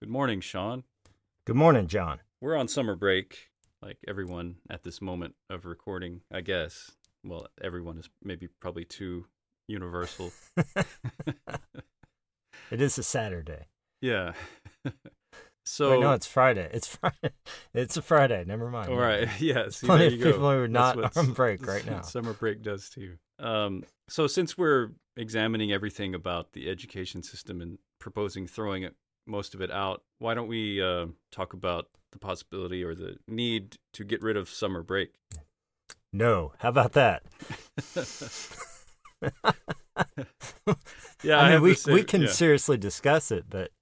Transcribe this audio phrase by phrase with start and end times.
[0.00, 0.84] Good morning, Shaun.
[1.44, 2.20] Good morning, Jon.
[2.40, 3.48] We're on summer break,
[3.82, 6.92] like everyone at this moment of recording, I guess.
[7.24, 9.26] Well, everyone is maybe probably too
[9.66, 10.32] universal.
[12.70, 13.64] It is a Saturday.
[14.02, 14.34] yeah.
[15.64, 16.68] so, Wait, no, it's Friday.
[16.70, 17.32] It's Friday.
[17.72, 18.44] It's a Friday.
[18.46, 18.90] Never mind.
[18.90, 19.26] all right.
[19.40, 19.70] Yeah.
[19.70, 20.32] See, Plenty there of you go.
[20.32, 22.02] people who are not on break right now.
[22.02, 23.14] Summer break does too.
[23.38, 28.94] Um, so, since we're examining everything about the education system and proposing throwing it,
[29.28, 33.76] most of it out, why don't we uh, talk about the possibility or the need
[33.92, 35.10] to get rid of summer break?
[36.12, 36.52] No.
[36.58, 37.22] How about that?
[41.22, 42.28] Yeah, I mean, we say- we can yeah.
[42.28, 43.72] seriously discuss it, but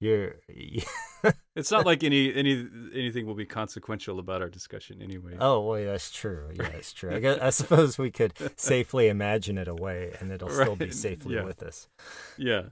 [0.00, 0.36] you're
[1.54, 5.36] It's not like any any anything will be consequential about our discussion anyway.
[5.38, 6.50] Oh, well, that's true.
[6.54, 7.14] Yeah, that's true.
[7.14, 11.36] I, guess, I suppose we could safely imagine it away, and it'll still be safely
[11.36, 11.44] yeah.
[11.44, 11.88] with us.
[12.36, 12.62] Yeah.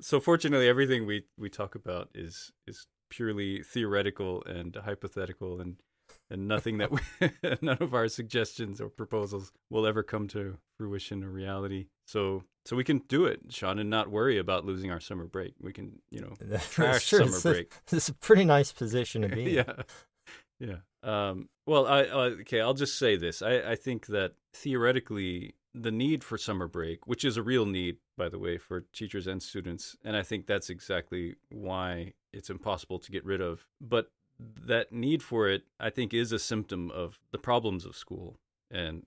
[0.00, 5.76] So fortunately, everything we we talk about is is purely theoretical and hypothetical, and
[6.30, 7.00] and nothing that we,
[7.62, 11.86] none of our suggestions or proposals will ever come to fruition or reality.
[12.06, 15.54] So so we can do it, Shaun, and not worry about losing our summer break.
[15.60, 16.34] We can, you know,
[16.70, 17.20] trash true.
[17.20, 17.72] summer It's a- break.
[17.90, 19.64] It's a pretty nice position to be in.
[19.66, 19.82] yeah
[20.60, 25.54] yeah um well i uh, okay i'll just say this i i think that theoretically
[25.72, 29.26] the need for summer break which is a real need by the way for teachers
[29.26, 34.10] and students and i think that's exactly why it's impossible to get rid of but
[34.38, 38.36] that need for it i think is a symptom of the problems of school
[38.70, 39.04] and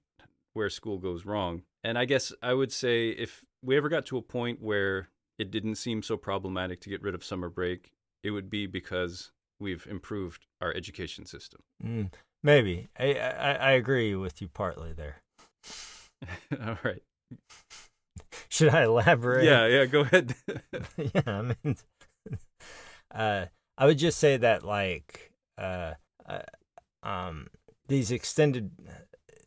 [0.53, 4.17] where school goes wrong and i guess i would say if we ever got to
[4.17, 7.91] a point where it didn't seem so problematic to get rid of summer break
[8.23, 9.31] it would be because
[9.61, 11.61] we've improved our education system.
[11.83, 12.11] Mm,
[12.43, 12.89] maybe.
[12.99, 15.21] I, I I agree with you partly there.
[16.65, 17.03] All right.
[18.49, 19.45] Should I elaborate?
[19.45, 20.35] Yeah, yeah, go ahead.
[20.97, 21.77] yeah, I mean,
[23.13, 23.45] uh,
[23.77, 25.93] I would just say that like, uh,
[26.25, 26.41] uh,
[27.03, 27.47] um,
[27.87, 28.71] these extended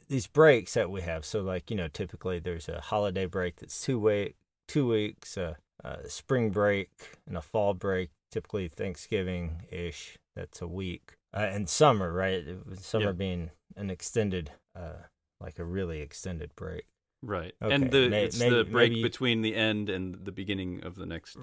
[0.08, 1.24] these breaks that we have.
[1.24, 4.36] So like you know, typically there's a holiday break that's two week,
[4.68, 6.90] two weeks, uh, a spring break,
[7.26, 8.10] and a fall break.
[8.30, 10.18] Typically Thanksgiving ish.
[10.34, 11.12] That's a week.
[11.32, 12.44] Uh, and summer, right?
[12.80, 13.12] Summer Yeah.
[13.12, 15.06] being an extended, uh,
[15.40, 16.86] like a really extended break.
[17.24, 17.52] Right.
[17.62, 20.94] Okay, And the it's maybe- the break maybe- between the end and the beginning of
[20.96, 21.36] the next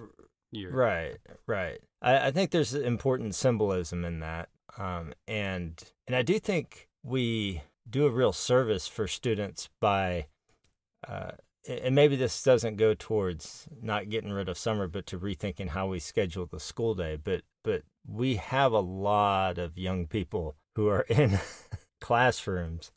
[0.51, 0.71] year.
[0.71, 1.79] Right, right.
[2.01, 7.61] I, I think there's important symbolism in that, um, and and I do think we
[7.89, 10.27] do a real service for students by,
[11.07, 11.31] uh,
[11.67, 15.87] and maybe this doesn't go towards not getting rid of summer, but to rethinking how
[15.87, 17.17] we schedule the school day.
[17.21, 21.39] But but we have a lot of young people who are in
[22.01, 22.91] classrooms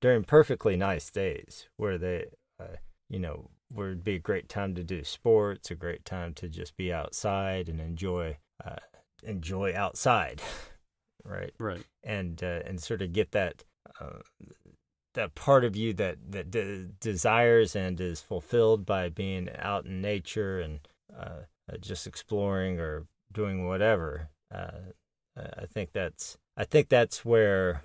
[0.00, 2.26] during perfectly nice days where they,
[2.58, 2.76] uh,
[3.08, 6.48] you know, where it'd be a great time to do sports, a great time to
[6.48, 8.76] just be outside and enjoy, uh,
[9.22, 10.42] enjoy outside,
[11.24, 11.52] right?
[11.58, 11.84] Right.
[12.02, 13.64] And uh, and sort of get that.
[14.00, 14.20] Uh,
[15.14, 20.00] that part of you that that de- desires and is fulfilled by being out in
[20.00, 20.80] nature and
[21.12, 21.40] uh,
[21.70, 24.28] uh, just exploring or doing whatever.
[24.54, 24.92] Uh,
[25.36, 27.84] I think that's I think that's where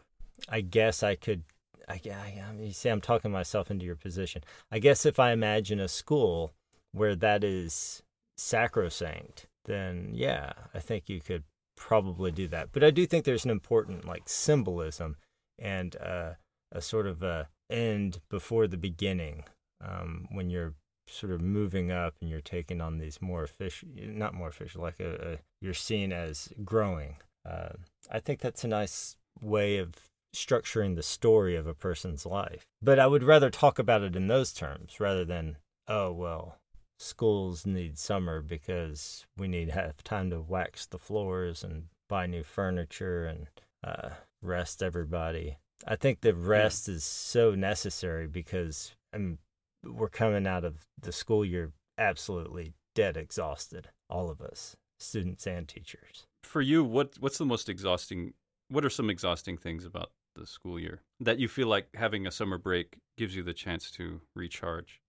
[0.49, 1.43] I guess I could.
[1.87, 4.43] I, I, I mean, you see, I'm talking myself into your position.
[4.71, 6.53] I guess if I imagine a school
[6.91, 8.03] where that is
[8.37, 11.43] sacrosanct, then yeah, I think you could
[11.75, 12.69] probably do that.
[12.71, 15.17] But I do think there's an important like symbolism
[15.59, 16.31] and uh,
[16.71, 19.43] a sort of a end before the beginning
[19.83, 20.73] um, when you're
[21.07, 24.99] sort of moving up and you're taking on these more official, not more official, like
[24.99, 27.17] a, a you're seen as growing.
[27.47, 27.69] Uh,
[28.11, 29.93] I think that's a nice way of
[30.35, 32.65] structuring the story of a person's life.
[32.81, 35.57] But I would rather talk about it in those terms rather than,
[35.87, 36.57] oh, well,
[36.99, 42.25] schools need summer because we need to have time to wax the floors and buy
[42.25, 43.47] new furniture and
[43.83, 44.09] uh,
[44.41, 45.57] rest everybody.
[45.87, 49.37] I think the rest is so necessary because I mean,
[49.83, 55.67] we're coming out of the school year absolutely dead exhausted, all of us, students and
[55.67, 56.25] teachers.
[56.43, 58.33] For you, what what's the most exhausting?
[58.69, 62.31] What are some exhausting things about the school year that you feel like having a
[62.31, 65.01] summer break gives you the chance to recharge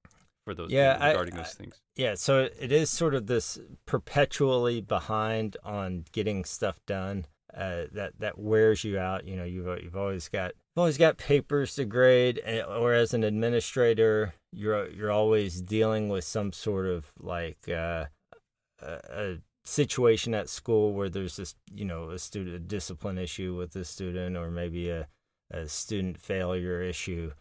[0.45, 1.81] for those Yeah, I- regarding I- those things?
[1.97, 7.27] Yeah, so it is sort of this perpetually behind on getting stuff done.
[7.55, 9.25] Uh, that that wears you out.
[9.27, 13.15] You know, you've you've always got you've always got papers to grade, and, or as
[13.15, 18.07] an administrator, you're you're always dealing with some sort of like uh,
[18.83, 23.57] a, a situation at school where there's this you know a student a discipline issue
[23.57, 25.09] with the student, or maybe a
[25.51, 27.33] a student failure issue,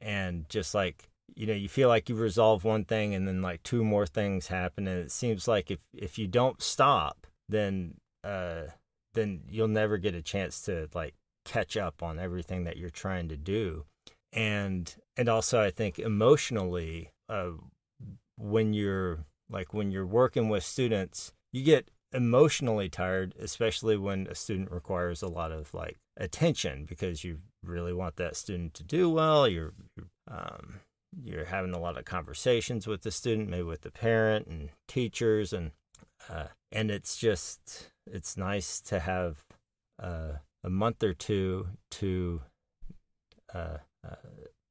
[0.00, 3.62] and just like you know you feel like you resolve one thing and then like
[3.62, 7.94] two more things happen and it seems like if if you don't stop then
[8.24, 8.62] uh,
[9.14, 11.14] then you'll never get a chance to like
[11.44, 13.84] catch up on everything that you're trying to do.
[14.32, 17.50] And and also I think emotionally, uh,
[18.36, 24.34] when you're like when you're working with students, you get emotionally tired, especially when a
[24.34, 29.08] student requires a lot of like attention because you really want that student to do
[29.08, 29.46] well.
[29.46, 29.72] You're,
[30.28, 30.80] um,
[31.22, 35.52] you're having a lot of conversations with the student, maybe with the parent and teachers,
[35.52, 35.72] and
[36.28, 39.44] uh, and it's just it's nice to have
[40.00, 42.42] uh, a month or two to
[43.54, 44.16] uh, uh,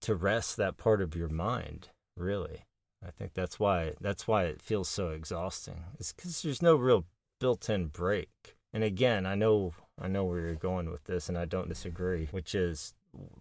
[0.02, 1.90] to rest that part of your mind.
[2.16, 2.66] Really,
[3.06, 5.84] I think that's why that's why it feels so exhausting.
[6.00, 7.06] It's because there's no real
[7.40, 8.58] built-in break.
[8.74, 12.28] And again, I know I know where you're going with this, and I don't disagree.
[12.32, 12.94] Which is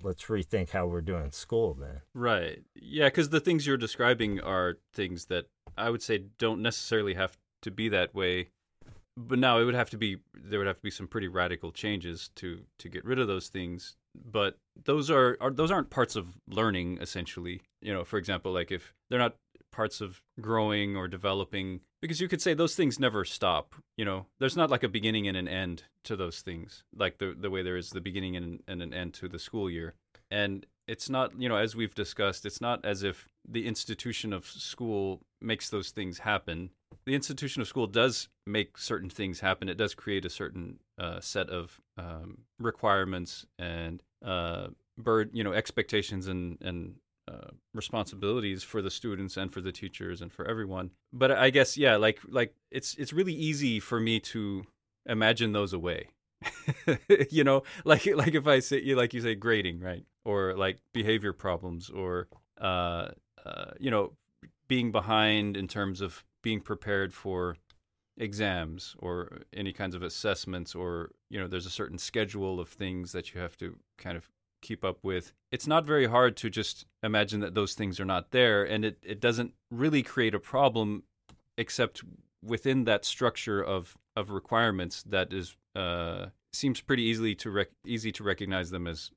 [0.02, 2.00] let's rethink how we're doing school then.
[2.14, 2.62] Right.
[2.74, 5.46] Yeah, because the things you're describing are things that
[5.76, 8.48] I would say don't necessarily have to be that way.
[9.16, 11.72] But now it would have to be there would have to be some pretty radical
[11.72, 13.96] changes to to get rid of those things.
[14.14, 17.62] But those are, are those aren't parts of learning essentially.
[17.82, 19.36] You know, for example, like if they're not
[19.72, 24.26] parts of growing or developing because you could say those things never stop you know?
[24.38, 27.62] There's not like a beginning and an end to those things like the the way
[27.62, 29.94] there is the beginning and, and an end to the school year.
[30.30, 34.46] And it's not you know as we've discussed it's not as if the institution of
[34.46, 36.70] school makes those things happen.
[37.04, 39.68] The institution of school does make certain things happen.
[39.68, 45.52] It does create a certain uh, set of um, requirements and uh, bird you know
[45.52, 46.94] expectations and and
[47.28, 50.90] uh, responsibilities for the students and for the teachers and for everyone.
[51.12, 54.64] But I guess yeah, like like it's it's really easy for me to
[55.06, 56.08] imagine those away.
[57.30, 60.04] you know, like like if I say like you say grading, right?
[60.24, 62.28] Or like behavior problems or
[62.60, 63.08] uh,
[63.44, 64.12] uh you know,
[64.68, 67.56] being behind in terms of being prepared for
[68.16, 73.12] exams or any kinds of assessments or you know there's a certain schedule of things
[73.12, 74.28] that you have to kind of
[74.60, 78.30] keep up with, it's not very hard to just imagine that those things are not
[78.30, 78.64] there.
[78.64, 81.04] And it, it doesn't really create a problem
[81.56, 82.02] except
[82.44, 88.12] within that structure of, of requirements that is uh, seems pretty easily to rec- easy
[88.12, 89.10] to recognize them as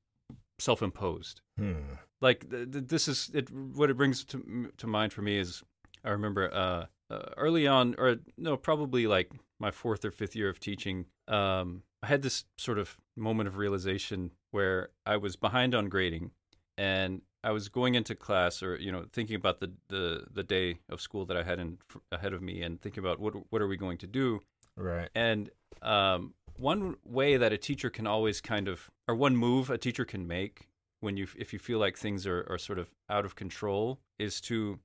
[0.59, 1.41] self-imposed.
[1.57, 1.95] Hmm.
[2.21, 3.49] Like th- th- this is it.
[3.51, 5.63] What it brings to to mind for me is
[6.03, 10.49] I remember uh, uh, early on, or no, probably like my fourth or fifth year
[10.49, 11.05] of teaching.
[11.27, 16.31] Um, I had this sort of moment of realization where I was behind on grading
[16.77, 20.79] and I was going into class or you know thinking about the the, the day
[20.89, 21.77] of school that I had in
[22.11, 24.41] ahead of me and thinking about what what are we going to do?
[24.77, 25.09] Right.
[25.13, 25.49] And
[25.81, 30.05] um, one way that a teacher can always kind of or one move a teacher
[30.05, 30.67] can make
[30.99, 34.39] when you if you feel like things are, are sort of out of control is
[34.41, 34.79] to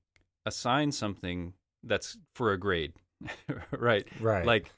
[0.45, 1.53] assign something
[1.83, 2.93] that's for a grade
[3.71, 4.07] right?
[4.19, 4.45] Right.
[4.45, 4.71] Like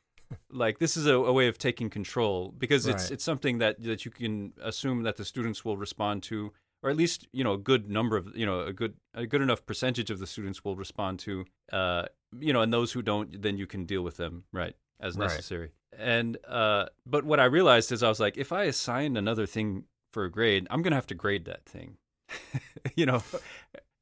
[0.51, 3.11] like this is a, a, way of taking control because it's right.
[3.11, 6.51] it's something that that you can assume that the students will respond to
[6.83, 9.41] or at least you know a good number of you know a good a good
[9.41, 12.05] enough percentage of the students will respond to uh
[12.39, 15.71] you know and those who don't then you can deal with them right as necessary
[15.93, 16.01] right.
[16.01, 19.83] and uh but what i realized is i was like if i assign another thing
[20.11, 21.97] for a grade i'm going to have to grade that thing
[22.95, 23.21] you know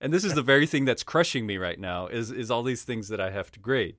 [0.02, 2.84] and this is the very thing that's crushing me right now is is all these
[2.84, 3.96] things that i have to grade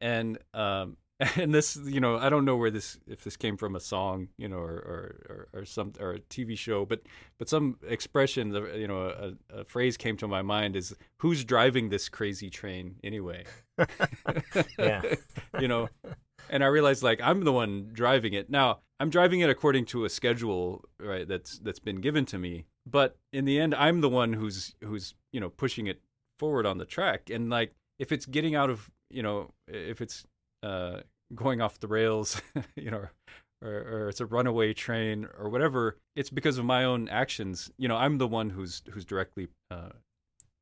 [0.00, 0.96] and um
[1.36, 4.28] and this you know i don't know where this if this came from a song
[4.36, 7.02] you know or or, or, some or a tv show but
[7.38, 11.88] but some expression you know a, a, phrase came to my mind is who's driving
[11.88, 13.44] this crazy train anyway?
[14.78, 15.02] Yeah.
[15.60, 15.88] You know
[16.50, 18.48] and i realized like i'm the one driving it.
[18.48, 22.66] Now i'm driving it according to a schedule right that's that's been given to me
[22.86, 26.00] but in the end i'm the one who's who's you know pushing it
[26.38, 27.30] forward on the track.
[27.30, 30.24] And like if it's getting out of you know if it's
[30.62, 31.00] uh,
[31.34, 32.40] going off the rails,
[32.76, 33.08] you know,
[33.62, 37.70] or, or, it's a runaway train or whatever, it's because of my own actions.
[37.76, 39.90] You know, I'm the one who's who's directly uh,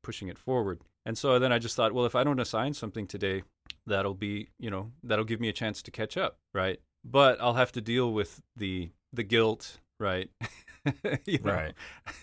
[0.03, 0.81] pushing it forward.
[1.05, 3.43] And so then I just thought, well, if I don't assign something today,
[3.85, 6.79] that'll be, you know, that'll give me a chance to catch up, right?
[7.03, 10.29] But I'll have to deal with the the guilt, right?
[11.25, 11.53] you know?
[11.53, 11.73] Right.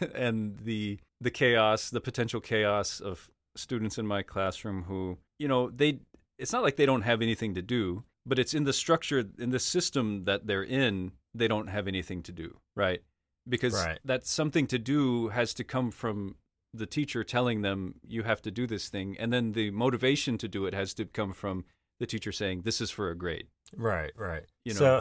[0.14, 5.71] And the the chaos, the potential chaos of students in my classroom who, you know,
[5.71, 6.00] they
[6.38, 9.50] it's not like they don't have anything to do, but it's in the structure in
[9.50, 13.03] the system that they're in, they don't have anything to do, right?
[13.49, 13.99] Because right.
[14.05, 16.37] that something to do has to come from
[16.73, 20.49] the teacher telling them you have to do this thing, and then the motivation to
[20.49, 21.64] do it has to come from
[22.00, 23.47] the teacher saying this is for a grade.
[23.76, 24.45] Right, right.
[24.64, 25.00] You know,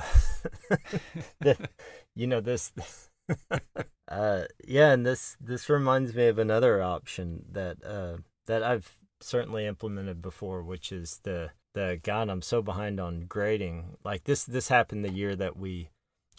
[0.69, 0.77] so
[1.39, 1.69] the,
[2.15, 2.71] you know this.
[4.07, 9.65] uh, yeah, and this this reminds me of another option that uh, that I've certainly
[9.65, 13.97] implemented before, which is the the God, I'm so behind on grading.
[14.03, 15.89] Like this, this happened the year that we,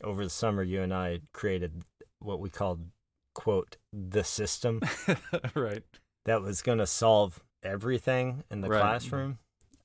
[0.03, 1.83] over the summer, you and I created
[2.21, 2.87] what we called,
[3.35, 4.81] quote, the system.
[5.55, 5.83] right.
[6.25, 8.81] That was going to solve everything in the Right.
[8.81, 9.39] classroom.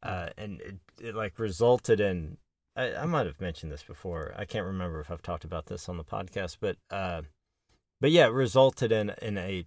[0.03, 2.38] Uh, and it, it like resulted in,
[2.75, 4.34] I, I might have mentioned this before.
[4.38, 7.24] I can't remember if I've talked about this on the podcast, but, uh,
[8.00, 9.65] but yeah, it resulted in, in a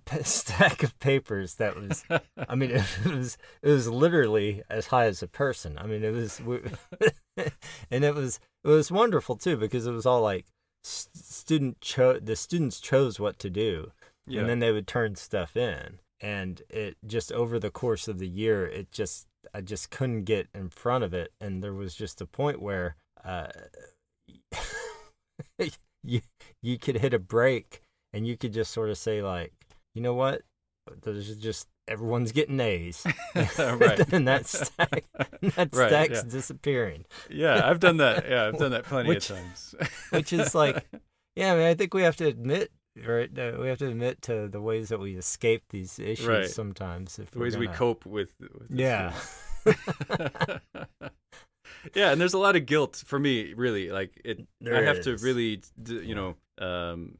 [0.22, 2.04] stack of papers that was
[2.48, 2.70] I mean,
[3.04, 5.78] it was it was literally as high as a person.
[5.78, 6.62] I mean, it was, we-
[7.90, 10.46] and it was it was wonderful too because it was all like
[10.84, 13.92] student cho the students chose what to do,
[14.26, 14.40] yeah.
[14.40, 18.28] and then they would turn stuff in, and it just over the course of the
[18.28, 22.20] year, it just I just couldn't get in front of it, and there was just
[22.20, 23.48] a point where uh,
[26.02, 26.20] you
[26.62, 27.82] you could hit a break,
[28.12, 29.52] and you could just sort of say like,
[29.94, 30.42] you know what,
[31.02, 33.04] there's just everyone's getting A's,
[33.58, 34.12] Right.
[34.12, 35.04] and that stack
[35.42, 36.30] that Right, stack's yeah.
[36.30, 38.28] disappearing, yeah, I've done that.
[38.28, 39.74] Yeah, I've done that plenty Which- of times.
[40.10, 40.84] which is like,
[41.36, 42.70] yeah, I mean, I think we have to admit.
[43.06, 46.48] Right, uh, we have to admit to the ways that we escape these issues Right.
[46.50, 47.18] sometimes.
[47.18, 48.34] If the ways we gonna- cope with.
[48.40, 49.14] with Yeah,
[51.94, 53.54] yeah, and there's a lot of guilt for me.
[53.54, 54.40] Really, like it.
[54.40, 57.16] I There have to really, you know, um,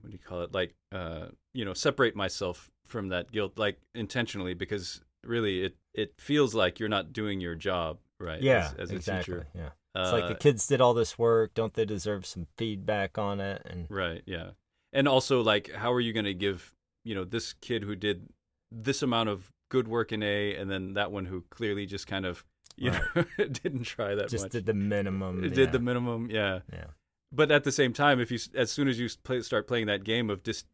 [0.00, 0.52] what do you call it?
[0.54, 6.14] Like, uh, you know, separate myself from that guilt, like intentionally, because really, it it
[6.18, 8.40] feels like you're not doing your job right.
[8.42, 9.34] yeah, as, as a exactly.
[9.34, 9.46] teacher.
[9.54, 11.54] Yeah, it's like the Uh, kids did all this work.
[11.54, 13.62] Don't they deserve some feedback on it?
[13.64, 14.22] And Right.
[14.26, 14.50] Yeah.
[14.92, 16.72] And also, like, how are you going to give,
[17.04, 18.28] you know, this kid who did
[18.70, 22.24] this amount of good work in A, and then that one who clearly just kind
[22.24, 22.44] of,
[22.76, 24.52] you know, didn't try that just much.
[24.52, 25.42] did the minimum.
[25.42, 25.50] Yeah.
[25.50, 26.30] did the minimum.
[26.30, 26.60] Yeah.
[26.72, 26.84] Yeah.
[27.32, 30.04] But at the same time, if you, as soon as you play, start playing that
[30.04, 30.64] game of dis,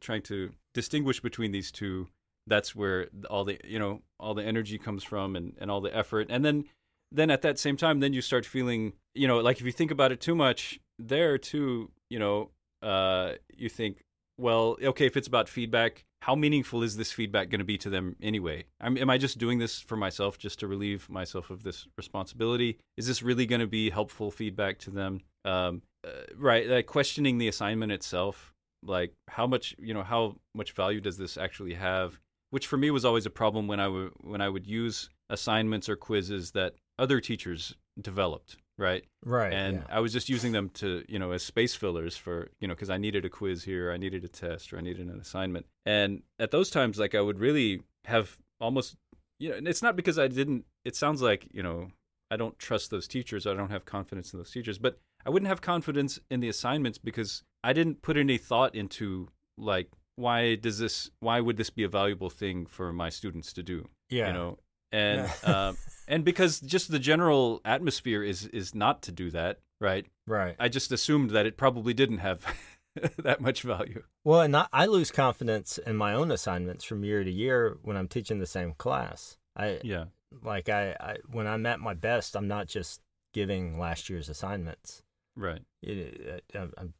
[0.00, 2.08] trying to distinguish between these two,
[2.46, 5.94] that's where all the, you know, all the energy comes from and, and all the
[5.94, 6.28] effort.
[6.30, 6.64] And then,
[7.12, 9.90] then at that same time, then you start feeling, you know, like if you think
[9.90, 12.50] about it too much, there too, you know,
[12.82, 13.98] uh, you think,
[14.38, 17.90] well, okay, if it's about feedback, how meaningful is this feedback going to be to
[17.90, 18.64] them anyway?
[18.80, 22.78] I'm, am I just doing this for myself, just to relieve myself of this responsibility?
[22.96, 25.20] Is this really going to be helpful feedback to them?
[25.44, 28.52] Um, uh, right, like questioning the assignment itself,
[28.82, 32.18] like how much, you know, how much value does this actually have?
[32.50, 35.88] Which for me was always a problem when I would when I would use assignments
[35.88, 39.04] or quizzes that other teachers developed, right?
[39.24, 39.52] Right.
[39.52, 39.96] and yeah.
[39.96, 42.90] I was just using them to, you know, as space fillers for, you know, because
[42.90, 45.66] I needed a quiz here, I needed a test, or I needed an assignment.
[45.84, 48.96] And at those times, like I would really have almost,
[49.38, 50.64] you know, and it's not because I didn't.
[50.84, 51.90] It sounds like, you know,
[52.30, 53.46] I don't trust those teachers.
[53.46, 56.98] I don't have confidence in those teachers, but I wouldn't have confidence in the assignments
[56.98, 61.84] because I didn't put any thought into like why does this why would this be
[61.84, 64.28] a valuable thing for my students to do yeah.
[64.28, 64.58] you know
[64.90, 65.68] and Yeah.
[65.68, 65.76] um,
[66.08, 70.56] and because just the general atmosphere is is not to do that right right.
[70.58, 72.44] i just assumed that it probably didn't have
[73.18, 77.22] that much value Well, and I, I lose confidence in my own assignments from year
[77.22, 79.36] to year when I'm teaching the same class.
[79.56, 80.06] I yeah
[80.42, 83.00] like I, I when I'm at my best, I'm not just
[83.32, 85.02] giving last year's assignments.
[85.38, 86.94] Right It, I'm, I'm,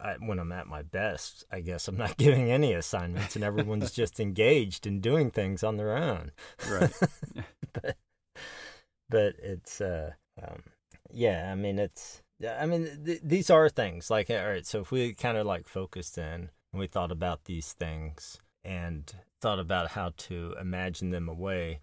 [0.00, 3.90] I, when I'm at my best, I guess I'm not giving any assignments, and everyone's
[3.92, 6.32] just engaged in doing things on their own.
[6.70, 6.92] right
[7.72, 7.96] but,
[9.08, 10.62] but it's uh, um,
[11.12, 11.50] yeah.
[11.50, 12.58] I mean, it's yeah.
[12.60, 14.66] I mean, th- these are things like all right.
[14.66, 19.12] So if we kind of like focused in and we thought about these things and
[19.40, 21.80] thought about how to imagine them away,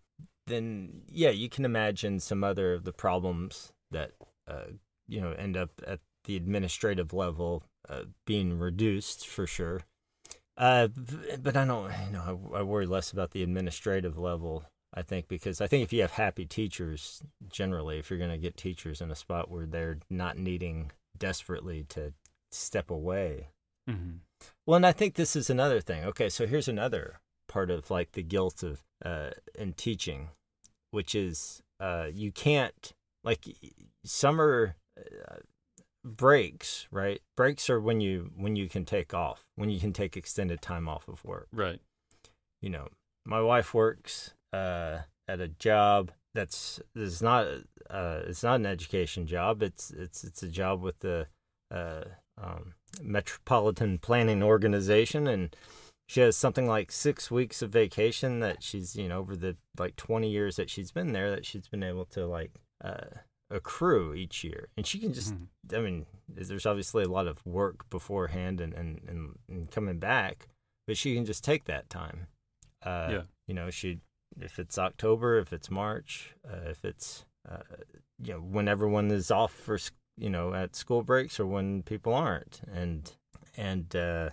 [0.48, 4.12] then yeah, you can imagine some other of the problems that
[4.48, 4.74] uh,
[5.08, 9.82] you know end up at the administrative level uh, being reduced for sure.
[10.56, 10.88] Uh,
[11.42, 14.64] but I don't, you know, I, I worry less about the administrative level.
[14.94, 18.38] I think because I think if you have happy teachers, generally, if you're going to
[18.38, 22.14] get teachers in a spot where they're not needing desperately to
[22.52, 23.48] step away.
[23.88, 24.18] hmm
[24.66, 26.04] Well, and I think this is another thing.
[26.04, 30.30] Okay, so here's another part of like the guilt of uh, in teaching,
[30.92, 32.94] which is uh, you can't
[33.24, 33.48] like
[34.06, 35.38] summer uh,
[36.04, 37.22] breaks, right?
[37.36, 40.88] Breaks are when you when you can take off, when you can take extended time
[40.88, 41.48] off of work.
[41.52, 41.80] right
[42.62, 42.88] You know,
[43.26, 47.48] my wife works uh, at a job that's is not
[47.90, 49.62] uh, it's not an education job.
[49.62, 51.28] It's it's it's a job with the
[51.72, 52.04] uh,
[52.42, 55.56] um, Metropolitan Planning Organization, and
[56.08, 59.96] she has something like six weeks of vacation that she's you know over the like
[59.96, 62.52] twenty years that she's been there that she's been able to like
[62.84, 63.20] uh,
[63.54, 65.48] accrue each year, and she can just Mhm.
[65.78, 70.48] I mean, there's obviously a lot of work beforehand and, and, and, and coming back,
[70.88, 72.28] but she can just take that time.
[72.82, 73.24] Uh, Yeah.
[73.48, 74.00] You know, she
[74.40, 77.62] if it's October, if it's March, uh, if it's uh,
[78.20, 79.78] you know when everyone is off for
[80.18, 83.12] you know at school breaks or when people aren't, and
[83.56, 84.30] and uh,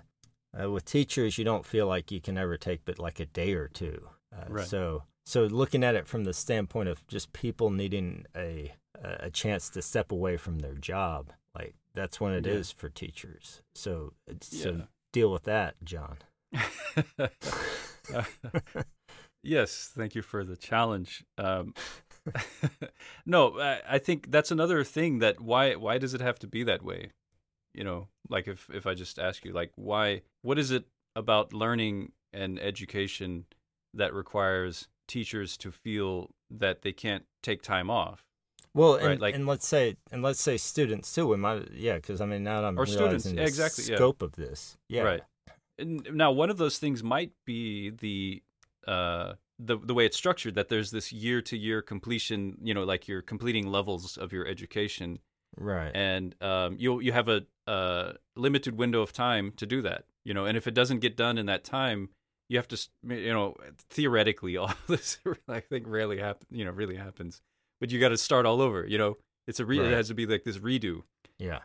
[0.58, 3.52] uh, with teachers, you don't feel like you can ever take but like a day
[3.52, 4.08] or two.
[4.32, 4.66] Uh, Right.
[4.66, 9.68] So so looking at it from the standpoint of just people needing a a chance
[9.70, 12.80] to step away from their job, like that's when it is Yeah.
[12.80, 13.62] for teachers.
[13.74, 14.82] So so Yeah.
[15.12, 16.18] deal with that, Jon.
[19.42, 21.24] yes, thank you for the challenge.
[21.38, 21.74] Um,
[23.26, 26.62] no, I, I think that's another thing that why why does it have to be
[26.64, 27.10] that way?
[27.74, 30.84] You know, like if if I just ask you, like why, what is it
[31.16, 33.46] about learning and education
[33.94, 38.24] that requires teachers to feel that they can't take time off?
[38.74, 41.26] Well, and, Right, like- and let's say and let's say students too.
[41.26, 43.96] We might yeah, because I mean now I'm Or students, realizing yeah, the exactly, yeah.
[43.96, 44.76] scope of this.
[44.88, 45.22] Yeah, Right.
[45.78, 48.42] And now, one of those things might be the
[48.86, 50.54] uh, the the way it's structured.
[50.54, 52.58] That there's this year to year completion.
[52.62, 55.20] You know, like you're completing levels of your education,
[55.56, 60.04] right, and um, you you have a, a limited window of time to do that.
[60.22, 62.10] You know, and if it doesn't get done in that time,
[62.50, 62.88] you have to.
[63.02, 63.56] You know,
[63.88, 66.46] theoretically, all this I think rarely happen.
[66.50, 67.40] You know, really happens.
[67.80, 68.86] But you got to start all over.
[68.86, 69.90] You know, it's a re- Right.
[69.90, 71.02] it has to be like this redo.
[71.38, 71.60] yeah,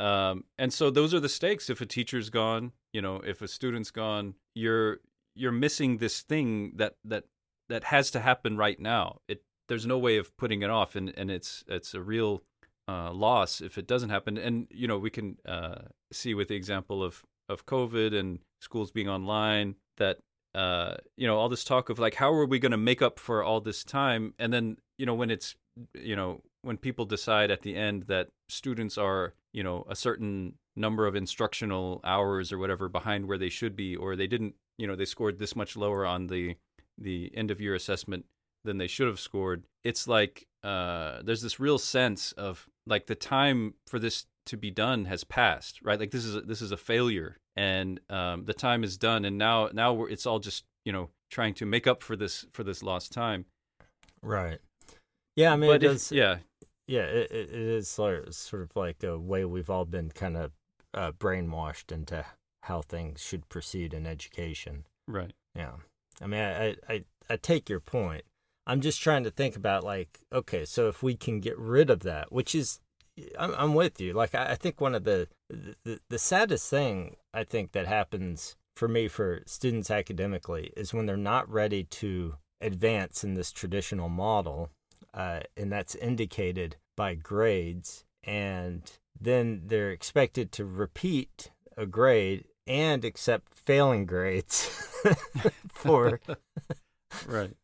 [0.00, 1.68] Um, and so those are the stakes.
[1.68, 5.00] If a teacher's gone, you know, if a student's gone, you're
[5.34, 7.24] you're missing this thing that that
[7.68, 9.20] that has to happen right now.
[9.28, 12.42] It there's no way of putting it off, and and it's it's a real
[12.88, 14.38] uh, loss if it doesn't happen.
[14.38, 18.90] And you know, we can uh, see with the example of of COVID and schools
[18.90, 20.18] being online that
[20.58, 23.20] uh, you know all this talk of like how are we going to make up
[23.20, 25.54] for all this time, and then you know when it's
[25.94, 30.54] you know when people decide at the end that students are you know a certain
[30.74, 34.86] number of instructional hours or whatever behind where they should be or they didn't you
[34.86, 36.56] know they scored this much lower on the
[36.96, 38.24] the end of year assessment
[38.64, 43.14] than they should have scored it's like uh there's this real sense of like the
[43.14, 46.00] time for this to be done has passed right?
[46.00, 49.36] Like this is a, this is a failure and um the time is done and
[49.36, 52.62] now now we're, it's all just you know trying to make up for this for
[52.64, 53.44] this lost time
[54.22, 54.58] right.
[55.36, 56.12] Yeah, I mean, but it if- does.
[56.12, 56.38] yeah
[56.86, 60.36] Yeah, it, it is sort of, sort of like a way we've all been kind
[60.36, 60.52] of
[60.94, 62.24] uh, brainwashed into
[62.62, 64.84] how things should proceed in education.
[65.06, 65.74] right Yeah,
[66.22, 68.24] I mean, I, I I take your point.
[68.66, 72.00] I'm just trying to think about like, okay, so if we can get rid of
[72.00, 72.80] that, which is,
[73.38, 74.12] I'm I'm with you.
[74.12, 78.56] Like, I, I think one of the, the the saddest thing I think that happens
[78.76, 84.08] for me for students academically is when they're not ready to advance in this traditional
[84.08, 84.70] model,
[85.14, 88.82] uh, and that's indicated by grades, and
[89.20, 94.66] then they're expected to repeat a grade and accept failing grades
[95.68, 96.20] for
[97.26, 97.56] right.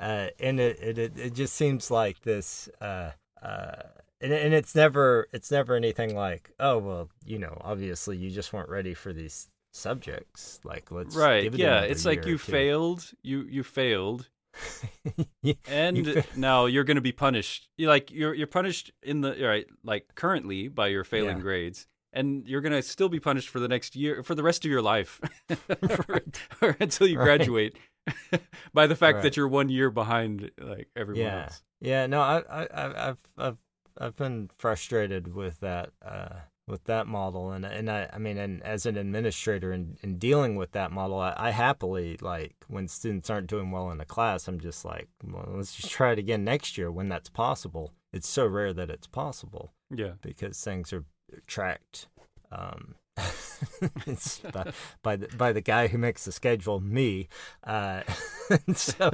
[0.00, 3.10] Uh, and it, it it it just seems like this uh
[3.42, 3.82] uh
[4.20, 8.52] and, and it's never it's never anything like oh well you know obviously you just
[8.52, 13.10] weren't ready for these subjects like let's right give it yeah it's like you failed
[13.22, 14.28] you you failed
[15.68, 19.36] and fa- now you're going to be punished you like you're you're punished in the
[19.42, 21.42] right like currently by your failing Yeah.
[21.42, 24.64] grades and you're going to still be punished for the next year for the rest
[24.64, 25.20] of your life
[26.08, 26.22] or,
[26.62, 27.24] or until you Right.
[27.24, 27.76] graduate
[28.72, 29.22] by the fact Right.
[29.24, 33.18] that you're one year behind like everyone yeah else yeah no I, I I- I've
[33.36, 33.58] I've
[34.00, 37.50] I've been frustrated with that uh with that model.
[37.50, 41.18] And and I I mean and as an administrator in, in dealing with that model
[41.18, 45.08] I, I happily like when students aren't doing well in a class I'm just like
[45.24, 47.92] well let's just try it again next year when that's possible.
[48.12, 49.72] It's so rare that it's possible.
[49.90, 50.12] Yeah.
[50.20, 51.04] Because things are
[51.46, 52.06] tracked
[52.52, 52.94] um
[54.06, 57.28] it's by, by the by the guy who makes the schedule me
[57.64, 58.02] uh
[58.74, 59.10] so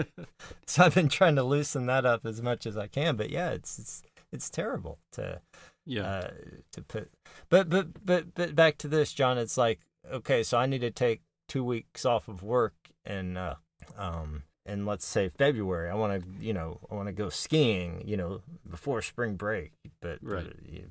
[0.67, 3.17] so I've been trying to loosen that up as much as I can.
[3.17, 4.03] But yeah it's it's
[4.35, 5.41] it's terrible to
[5.87, 6.31] yeah uh,
[6.73, 7.11] to put.
[7.49, 9.39] But but but but back to this, Jon.
[9.39, 9.81] It's like
[10.13, 12.75] okay, so I need to take two weeks off of work
[13.07, 13.55] and uh,
[13.97, 15.89] um and let's say February.
[15.91, 18.03] I want to you know I want to go skiing.
[18.07, 20.47] You know before spring break, but Right.
[20.47, 20.85] uh, you,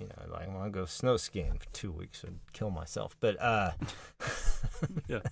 [0.00, 3.16] you know like I want to go snow skiing for two weeks and kill myself.
[3.20, 3.72] But uh,
[5.08, 5.20] Yeah.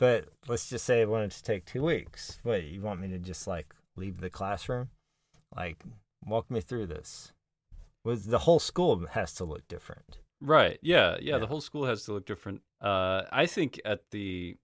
[0.00, 2.40] But let's just say I wanted to take two weeks.
[2.42, 4.88] What you want me to just like leave the classroom?
[5.56, 5.78] Like
[6.26, 7.32] walk me through this
[8.04, 10.18] was the whole school has to look different.
[10.40, 10.78] Right.
[10.82, 11.16] Yeah.
[11.20, 11.38] Yeah.
[11.38, 12.60] The whole school has to look different.
[12.80, 14.56] Uh, I think at the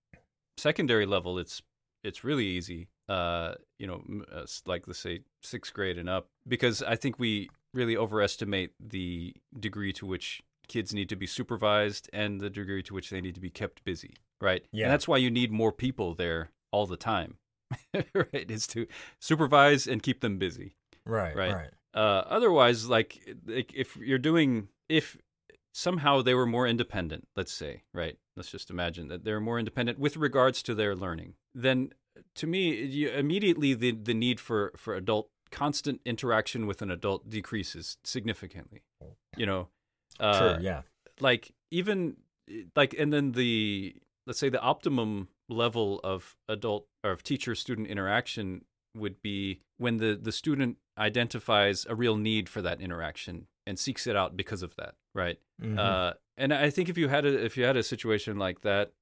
[0.58, 1.62] secondary level, it's
[2.04, 2.88] it's really easy.
[3.08, 7.50] Uh, you know, uh, like let's say sixth grade and up, because I think we
[7.72, 12.94] really overestimate the degree to which kids need to be supervised and the degree to
[12.94, 14.14] which they need to be kept busy.
[14.40, 14.64] Right.
[14.72, 14.84] Yeah.
[14.84, 17.36] And that's why you need more people there all the time.
[18.14, 18.50] right?
[18.50, 18.86] Is to
[19.20, 20.76] supervise and keep them busy.
[21.10, 21.34] Right.
[21.36, 21.52] Right.
[21.52, 21.70] Right.
[21.92, 25.18] Uh, otherwise, like, like if you're doing, if
[25.74, 28.16] somehow they were more independent, let's say, right?
[28.36, 31.34] Let's just imagine that they're more independent with regards to their learning.
[31.54, 31.92] Then,
[32.36, 37.28] to me, you, immediately the the need for for adult constant interaction with an adult
[37.28, 38.82] decreases significantly.
[39.36, 39.68] You know,
[40.20, 40.60] uh, Sure.
[40.60, 40.82] Yeah.
[41.20, 42.16] like even
[42.76, 43.96] like and then the
[44.26, 48.64] let's say the optimum level of adult or of teacher student interaction
[48.96, 54.06] would be when the the student identifies a real need for that interaction and seeks
[54.06, 55.38] it out because of that right?
[55.62, 55.78] Mhm.
[55.78, 58.92] uh and i think if you had a if you had a situation like that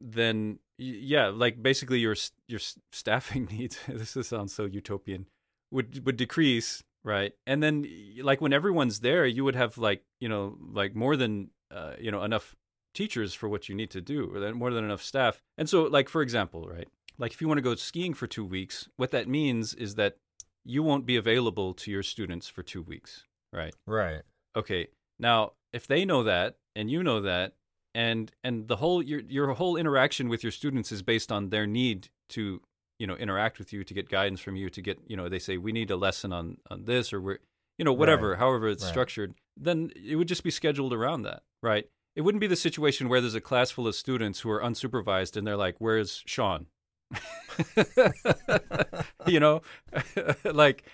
[0.00, 2.16] then yeah like basically your
[2.48, 2.60] your
[2.92, 5.26] staffing needs this is, sounds so utopian
[5.70, 7.32] would would decrease right?
[7.46, 7.86] And then
[8.20, 12.10] like when everyone's there you would have like you know like more than uh, you
[12.10, 12.54] know enough
[12.92, 15.40] teachers for what you need to do or more than enough staff.
[15.56, 18.44] And so like for example right like if you want to go skiing for two
[18.44, 20.16] weeks what that means is that
[20.64, 24.22] you won't be available to your students for two weeks right right.
[24.56, 27.54] okay now if they know that and you know that
[27.94, 31.66] and and the whole your your whole interaction with your students is based on their
[31.66, 32.60] need to
[32.98, 35.38] you know interact with you to get guidance from you to get you know they
[35.38, 37.38] say we need a lesson on on this or we're
[37.78, 38.38] you know whatever Right.
[38.38, 38.90] however it's Right.
[38.90, 43.08] structured then it would just be scheduled around that right it wouldn't be the situation
[43.08, 46.66] where there's a class full of students who are unsupervised and they're like where's shaun
[49.26, 49.62] you know
[50.44, 50.84] like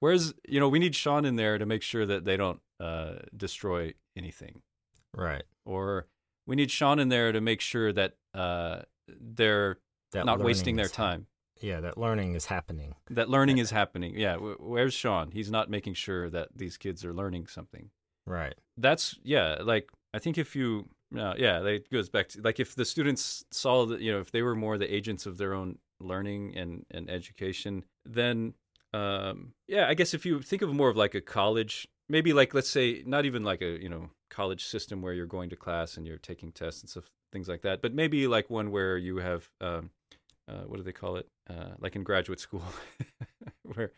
[0.00, 3.14] where's you know we need shaun in there to make sure that they don't uh
[3.36, 4.62] destroy anything
[5.14, 5.42] Right.
[5.64, 6.06] or
[6.46, 9.78] we need shaun in there to make sure that uh they're
[10.12, 11.26] That not wasting their time
[11.62, 12.94] yeah, that learning is happening.
[13.10, 17.12] that learning is happening yeah where's shaun he's not making sure that these kids are
[17.12, 17.90] learning something
[18.26, 18.54] Right.
[18.76, 22.74] that's yeah like i think if you uh, yeah that goes back to like if
[22.74, 25.78] the students saw that you know if they were more the agents of their own
[26.00, 28.54] learning and and education then
[28.94, 32.54] um yeah i guess if you think of more of like a college maybe like
[32.54, 35.96] let's say not even like a you know college system where you're going to class
[35.96, 39.18] and you're taking tests and stuff things like that but maybe like one where you
[39.18, 39.90] have um
[40.48, 42.64] uh, what do they call it uh like in graduate school
[43.74, 43.92] where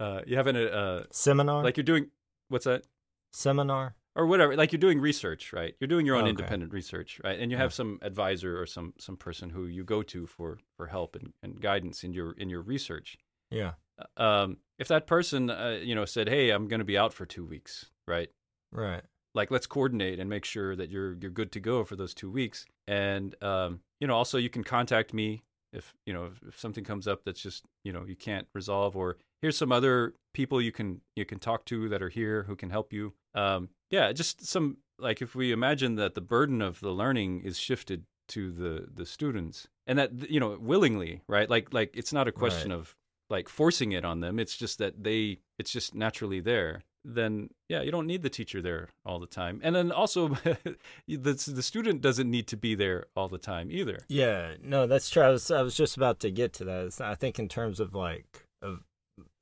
[0.00, 1.62] uh you have an uh Seminar.
[1.62, 2.06] like you're doing
[2.48, 2.84] what's that
[3.32, 3.94] seminar.
[4.18, 5.74] Or whatever like you're doing research right?
[5.80, 6.30] You're doing your own Okay.
[6.30, 7.38] independent research right?
[7.40, 10.88] And you have some advisor or some some person who you go to for for
[10.88, 13.16] help and, and guidance in your in your research.
[13.50, 13.72] Yeah.
[14.16, 17.24] um if that person uh, you know said hey i'm going to be out for
[17.26, 18.28] 2 weeks right?
[18.72, 19.02] Right.
[19.34, 22.30] like let's coordinate and make sure that you're you're good to go for those 2
[22.30, 22.66] weeks.
[22.86, 26.84] And um you know also you can contact me if you know if, if something
[26.84, 30.72] comes up that's just you know you can't resolve or here's some other people you
[30.72, 33.14] can you can talk to that are here who can help you.
[33.34, 37.58] Um yeah just some like if we imagine that the burden of the learning is
[37.58, 42.28] shifted to the the students and that you know willingly right like like it's not
[42.28, 42.94] a question of
[43.30, 47.80] like forcing it on them it's just that they it's just naturally there then yeah
[47.80, 50.28] you don't need the teacher there all the time and then also
[51.06, 55.08] the the student doesn't need to be there all the time either Yeah, no, that's
[55.08, 55.22] true.
[55.22, 56.84] I was I was just about to get to that.
[56.86, 58.82] It's, I think in terms of like of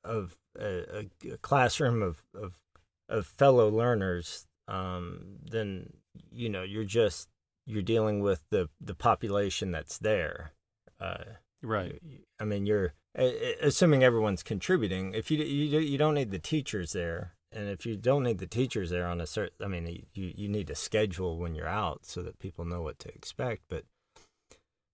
[0.05, 2.53] of a, a- a classroom of, of
[3.09, 5.93] of fellow learners, um, then
[6.31, 7.29] you know you're just
[7.67, 10.53] you're dealing with the the population that's there.
[11.01, 11.25] Uh,
[11.63, 12.01] right
[12.41, 12.95] I mean, you're
[13.63, 15.15] assuming everyone's contributing.
[15.15, 18.47] If you you you don't need the teachers there, and if you don't need the
[18.47, 22.05] teachers there on a certain, I mean, you you need a schedule when you're out
[22.05, 23.63] so that people know what to expect.
[23.69, 23.85] But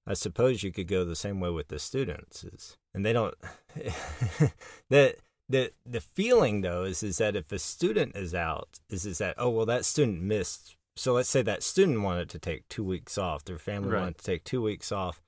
[0.07, 3.35] I suppose you could go the same way with the students, is, and they don't.
[4.89, 5.17] the
[5.49, 9.35] the the feeling though is is that if a student is out, is is that
[9.39, 10.77] oh well that student missed.
[10.97, 13.45] So let's say that student wanted to take two weeks off.
[13.45, 14.01] Their family Right.
[14.01, 15.23] wanted to take two weeks off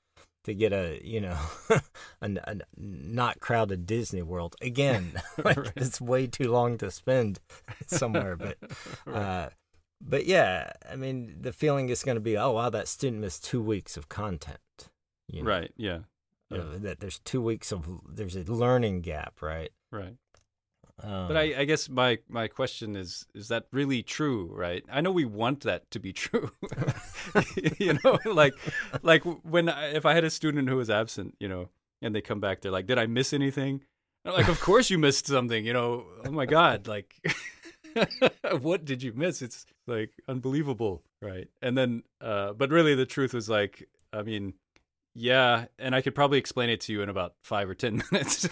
[0.44, 1.38] to get a you know
[1.70, 1.80] a,
[2.22, 5.12] a not crowded Disney World again.
[5.44, 5.72] like Right.
[5.76, 7.40] it's way too long to spend
[7.86, 8.58] somewhere, but
[9.06, 9.16] Right.
[9.16, 9.48] uh,
[10.06, 13.44] but yeah, I mean the feeling is going to be oh wow that student missed
[13.44, 14.58] two weeks of content.
[15.28, 16.00] You know, right yeah
[16.52, 16.62] uh, yeah.
[16.80, 19.70] that there's two weeks of there's a learning gap, right?
[19.94, 20.16] Right
[21.02, 24.84] Um, But I, I guess my, my question is is that really true, right?
[24.96, 26.50] I know we want that to be true.
[27.84, 28.54] you know, like
[29.02, 31.64] like when I, if I had a student who was absent, you know,
[32.02, 33.74] and they come back, they're like, "Did I miss anything?"
[34.24, 35.90] And I'm like, "Of course you missed something." You know,
[36.26, 37.10] oh my god, like
[38.60, 39.42] what did you miss?
[39.42, 41.48] It's like unbelievable, right?
[41.62, 44.54] And then, uh, but really, the truth was like, I mean,
[45.14, 48.48] yeah, and I could probably explain it to you in about five or ten minutes.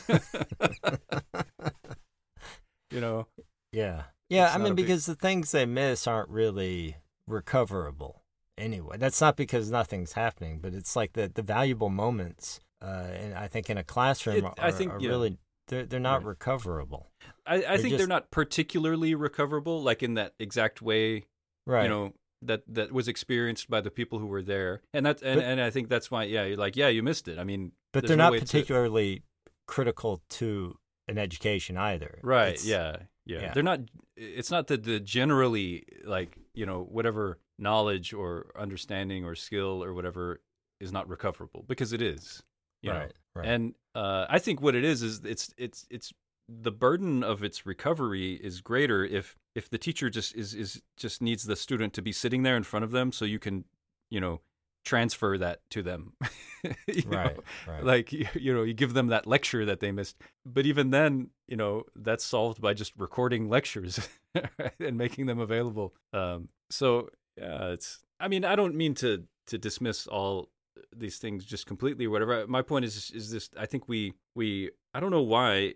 [2.91, 3.27] you know,
[3.73, 4.53] yeah, yeah.
[4.55, 6.97] I mean a big- because the things they miss aren't really
[7.27, 8.23] recoverable
[8.59, 8.97] anyway.
[8.99, 13.47] That's not because nothing's happening, but it's like the the valuable moments uh, and I
[13.49, 15.09] think in a classroom It- are, I think, are yeah.
[15.09, 16.29] really they're they're not Right.
[16.31, 17.11] recoverable.
[17.47, 21.25] I, I They're think they're not particularly recoverable, like in that exact way
[21.67, 21.85] Right.
[21.85, 22.13] you know
[22.43, 25.61] that that was experienced by the people who were there and that and, But- and
[25.61, 28.17] i think that's why yeah you're like yeah you missed it i mean but they're
[28.17, 29.23] no not way to- particularly
[29.67, 30.77] critical to
[31.09, 32.19] an education either.
[32.23, 33.53] right yeah, yeah yeah.
[33.55, 33.81] they're not
[34.17, 39.93] it's not that the generally like you know whatever knowledge or understanding or skill or
[39.95, 40.41] whatever
[40.81, 42.43] is not recoverable because it is
[42.83, 43.13] you know Right.
[43.35, 43.47] Right.
[43.49, 46.13] and uh, I think what it is is it's it's it's
[46.49, 51.23] the burden of its recovery is greater if if the teacher just is is just
[51.23, 53.65] needs the student to be sitting there in front of them so you can
[54.11, 54.41] you know
[54.85, 56.13] transfer that to them
[56.65, 56.73] know?
[57.07, 57.37] right.
[57.69, 57.85] Right.
[57.85, 61.31] like you, you know you give them that lecture that they missed but even then
[61.47, 64.01] you know that's solved by just recording lectures
[64.81, 69.57] and making them available um so yeah it's i mean i don't mean to to
[69.57, 70.49] dismiss all
[70.97, 74.71] these things just completely or whatever my point is is this i think we we
[74.95, 75.73] i don't know why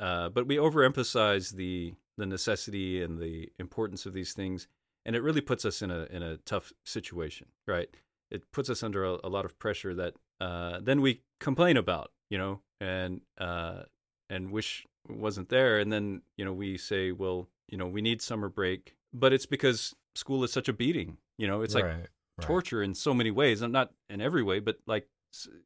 [0.00, 4.66] uh but we overemphasize the the necessity and the importance of these things
[5.06, 7.88] and it really puts us in a in a tough situation right
[8.30, 12.10] it puts us under a, a lot of pressure that uh, then we complain about,
[12.30, 13.82] you know, and uh,
[14.28, 18.22] and wish wasn't there, and then you know we say, well, you know, we need
[18.22, 21.96] summer break, but it's because school is such a beating, you know, it's like right.
[21.96, 22.46] right.
[22.46, 25.08] torture in so many ways, and not in every way, but like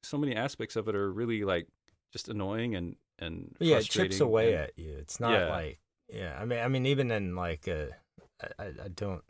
[0.02, 1.68] so many aspects of it are really like
[2.12, 4.92] just annoying and and yeah, it chips away and- at you.
[4.98, 5.48] It's not Yeah.
[5.50, 5.78] like
[6.12, 6.36] yeah.
[6.40, 7.86] I mean, I mean, even in like uh,
[8.58, 9.22] I, I, don't.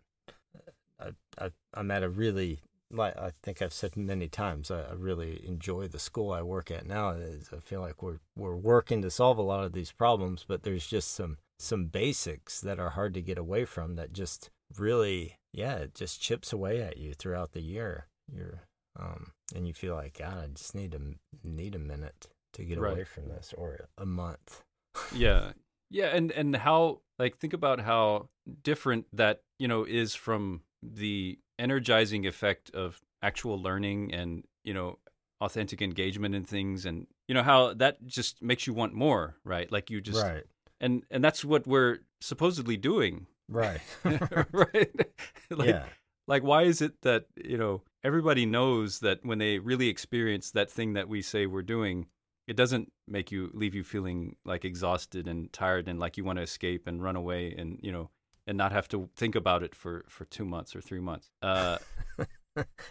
[1.01, 4.71] I, I I'm at a really like I think I've said many times.
[4.71, 7.11] I, I really enjoy the school I work at now.
[7.11, 10.63] Is I feel like we're we're working to solve a lot of these problems, but
[10.63, 13.97] there's just some some basics that are hard to get away from.
[13.97, 18.07] That just really yeah, it just chips away at you throughout the year.
[18.33, 18.63] You're
[18.99, 22.79] um, and you feel like God, I just need a need a minute to get
[22.79, 22.93] Right.
[22.93, 24.63] away from this, or a month.
[25.15, 25.53] yeah.
[25.91, 28.29] Yeah and and how like think about how
[28.63, 34.99] different that you know is from the energizing effect of actual learning and you know
[35.41, 39.71] authentic engagement in things and you know how that just makes you want more right?
[39.71, 40.45] Like you just right,
[40.81, 43.27] and and that's what we're supposedly doing.
[43.49, 43.81] Right,
[44.53, 44.91] right?
[45.51, 45.85] Like yeah,
[46.27, 50.71] like why is it that you know everybody knows that when they really experience that
[50.71, 52.07] thing that we say we're doing
[52.47, 56.39] it doesn't make you leave you feeling like exhausted and tired and like you want
[56.39, 58.11] to escape and run away and you know
[58.47, 61.79] and not have to think about it for for two months or three months uh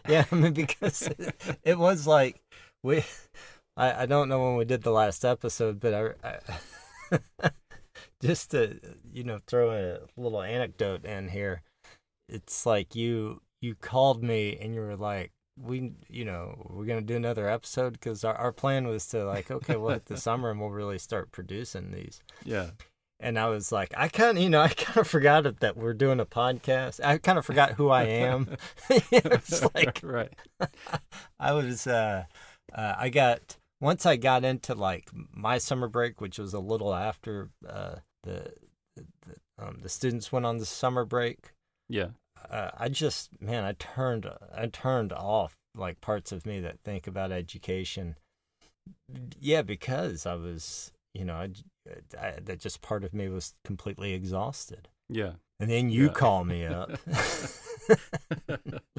[0.07, 0.25] yeah.
[0.31, 2.41] I mean, because it, it was like
[2.83, 3.03] we.
[3.75, 6.37] I, I don't know when we did the last episode, but I,
[7.41, 7.49] I
[8.21, 8.79] just to
[9.11, 11.61] you know throw a little anecdote in here.
[12.29, 17.01] It's like you you called me and you were like, we you know we're gonna
[17.01, 20.49] do another episode because our, our plan was to like okay we'll hit the summer
[20.49, 22.21] and we'll really start producing these.
[22.43, 22.71] yeah
[23.23, 25.93] and I was like, I kind of, you know, I kind of forgot that we're
[25.93, 26.99] doing a podcast.
[27.03, 28.57] I kind of forgot who I am.
[28.89, 30.33] it's like right
[31.39, 32.25] I was, uh,
[32.73, 36.93] uh, I got once I got into like my summer break, which was a little
[36.93, 38.53] after uh, the
[38.95, 39.05] the,
[39.57, 41.53] um, the students went on the summer break.
[41.89, 42.09] yeah
[42.49, 47.07] Uh, I just, man, I turned, I turned off like parts of me that think
[47.07, 48.15] about education.
[49.39, 51.49] Yeah, because I was, you know, I,
[52.19, 54.87] I, that just part of me was completely exhausted.
[55.09, 56.13] yeah And then you Yeah.
[56.13, 56.91] call me up.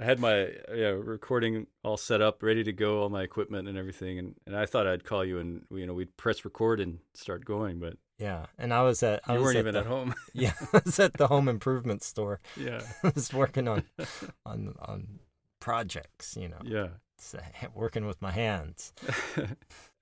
[0.00, 3.76] I had my yeah, recording all set up, ready to go, all my equipment and
[3.76, 7.00] everything, and, and I thought I'd call you and you know we'd press record and
[7.14, 9.80] start going, but yeah, and I was at I you was weren't at even the,
[9.80, 10.14] at home.
[10.32, 12.40] Yeah, I was at the home improvement store.
[12.56, 13.84] yeah, I was working on
[14.46, 15.18] on on
[15.60, 16.88] projects, you know, yeah.
[17.18, 17.38] so,
[17.74, 18.94] working with my hands.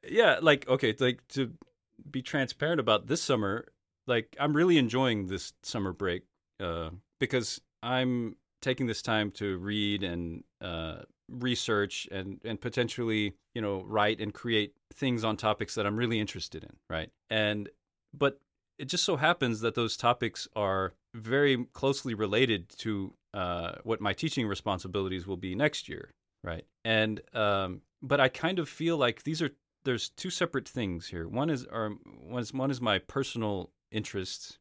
[0.09, 1.53] yeah, like okay, like to
[2.09, 3.67] be transparent about this summer,
[4.07, 6.23] like I'm really enjoying this summer break
[6.61, 13.63] uh, because I'm taking this time to read and uh, research and and potentially you
[13.63, 17.11] know write and create things on topics that I'm really interested in, right?
[17.31, 17.69] And
[18.17, 18.41] but
[18.79, 24.13] it just so happens that those topics are very closely related to uh, what my
[24.13, 26.11] teaching responsibilities will be next year,
[26.45, 26.65] right?
[26.85, 29.51] And um, but I kind of feel like these are
[29.85, 31.29] there's two separate things here.
[31.29, 34.59] One is are one is one is my personal interests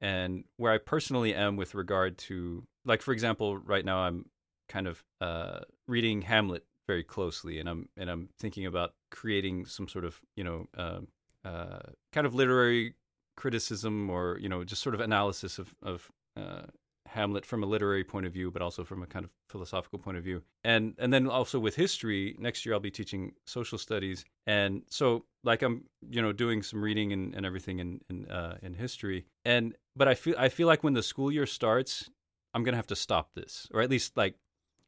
[0.00, 4.26] and where I personally am with regard to like for example, right now I'm
[4.68, 9.88] kind of uh, reading Hamlet very closely, and I'm and I'm thinking about creating some
[9.88, 11.08] sort of you know um
[11.44, 11.80] uh,
[12.12, 12.94] kind of literary
[13.36, 16.66] criticism or you know just sort of analysis of of uh,
[17.10, 20.16] Hamlet from a literary point of view, but also from a kind of philosophical point
[20.16, 20.42] of view.
[20.62, 24.24] And and then also with history, next year I'll be teaching social studies.
[24.46, 28.58] And so like I'm, you know, doing some reading and, and everything in in, uh,
[28.62, 29.26] in history.
[29.44, 32.08] And but I feel I feel like when the school year starts,
[32.54, 34.34] I'm gonna have to stop this, or at least like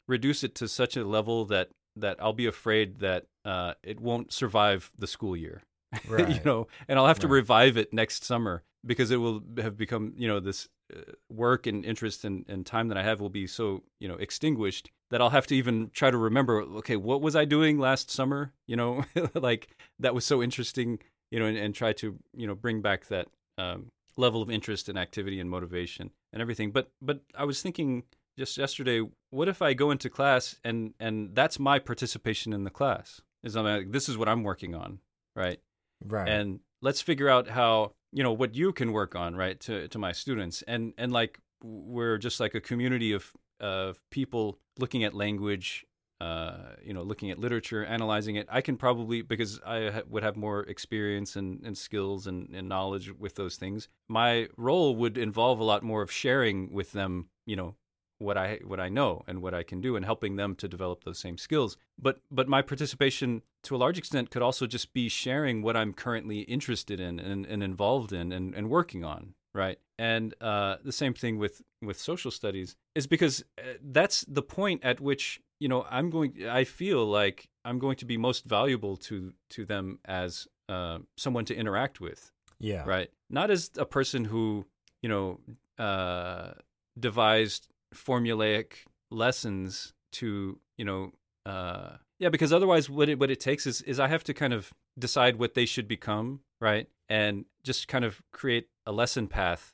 [0.09, 4.33] reduce it to such a level that that I'll be afraid that uh, it won't
[4.33, 5.63] survive the school year.
[6.09, 6.37] Right.
[6.37, 7.35] you know, and I'll have to right.
[7.35, 11.85] revive it next summer because it will have become, you know, this uh, work and
[11.85, 15.31] interest and, and time that I have will be so, you know, extinguished that I'll
[15.31, 18.55] have to even try to remember, okay, what was I doing last summer?
[18.67, 20.99] You know, like that was so interesting,
[21.31, 24.89] you know, and, and try to, you know, bring back that um, level of interest
[24.89, 26.71] and activity and motivation and everything.
[26.71, 28.05] But, but I was thinking
[28.39, 32.71] just yesterday, what if I go into class and, and that's my participation in the
[32.71, 33.21] class?
[33.43, 35.01] Is I'm like, this is what I'm working on,
[35.35, 35.59] right?
[36.05, 36.29] Right.
[36.29, 39.59] And let's figure out how you know what you can work on, right?
[39.61, 44.59] To to my students, and and like we're just like a community of of people
[44.79, 45.87] looking at language,
[46.23, 48.47] uh, you know, looking at literature, analyzing it.
[48.49, 52.69] I can probably because I ha- would have more experience and, and skills and, and
[52.69, 53.89] knowledge with those things.
[54.09, 57.75] My role would involve a lot more of sharing with them, you know,
[58.19, 61.03] what I what I know and what I can do and helping them to develop
[61.03, 61.77] those same skills.
[62.01, 65.93] But but my participation to a large extent could also just be sharing what I'm
[65.93, 69.79] currently interested in and, and involved in and, and working on, right?
[69.99, 74.85] And uh, the same thing with with social studies is because uh, that's the point
[74.85, 76.49] at which you know I'm going.
[76.49, 81.45] I feel like I'm going to be most valuable to to them as uh, someone
[81.47, 82.33] to interact with.
[82.59, 82.83] Yeah.
[82.85, 83.11] Right.
[83.31, 84.67] Not as a person who
[85.03, 85.41] you know
[85.79, 86.53] uh,
[86.99, 91.13] devised formulaic lessons to you know
[91.47, 94.53] uh, yeah because otherwise what it what it takes is is I have to kind
[94.53, 99.73] of decide what they should become right and just kind of create a lesson path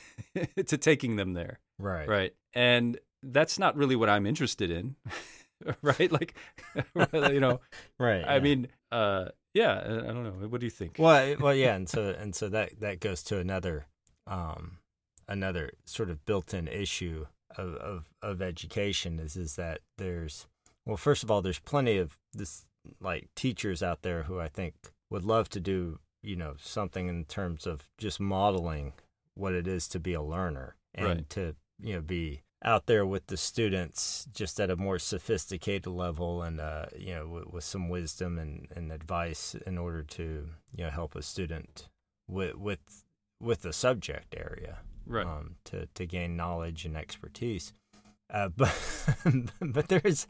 [0.66, 2.98] to taking them there right right and
[3.32, 4.96] that's not really what I'm interested in
[5.82, 6.34] right like
[7.14, 7.60] you know
[7.98, 8.40] right I yeah.
[8.40, 12.14] mean uh yeah I don't know what do you think well well yeah and so
[12.18, 13.86] and so that that goes to another
[14.26, 14.78] um
[15.28, 20.46] another sort of built-in issue of, of, of education is is that there's
[20.84, 22.66] well first of all there's plenty of this
[23.00, 24.74] like teachers out there who I think
[25.10, 28.92] would love to do you know something in terms of just modeling
[29.34, 31.30] what it is to be a learner and right.
[31.30, 36.42] to you know be out there with the students just at a more sophisticated level
[36.42, 40.84] and uh, you know with, with, some wisdom and, and advice in order to you
[40.84, 41.88] know help a student
[42.28, 43.04] with with
[43.40, 45.26] with the subject area right.
[45.26, 47.72] um, to to gain knowledge and expertise.
[48.30, 48.74] Uh, but
[49.60, 50.26] but there's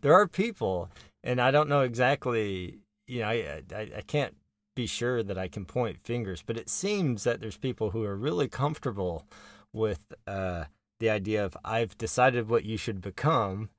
[0.00, 0.90] there are people,
[1.22, 2.78] and I don't know exactly.
[3.06, 4.34] You know, I, I I can't
[4.74, 8.16] be sure that I can point fingers, but it seems that there's people who are
[8.16, 9.26] really comfortable
[9.72, 10.64] with uh,
[11.00, 13.70] the idea of I've decided what you should become,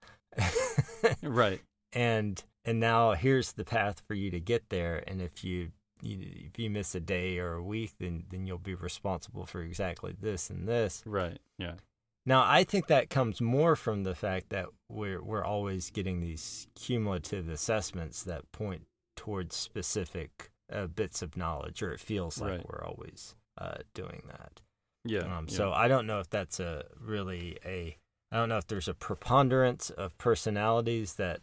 [1.24, 1.62] right?
[1.92, 5.72] And and now here's the path for you to get there, and if you
[6.04, 9.64] you, if you miss a day or a week, then then you'll be responsible for
[9.64, 11.02] exactly this and this.
[11.06, 11.40] Right.
[11.58, 11.74] Yeah.
[12.26, 16.68] Now, I think that comes more from the fact that we're we're always getting these
[16.76, 18.84] cumulative assessments that point
[19.16, 22.66] towards specific uh, bits of knowledge, or it feels like right.
[22.70, 24.62] we're always uh, doing that.
[25.06, 25.56] Yeah, um, yeah.
[25.56, 27.98] So I don't know if that's a really a
[28.32, 31.42] I don't know if there's a preponderance of personalities that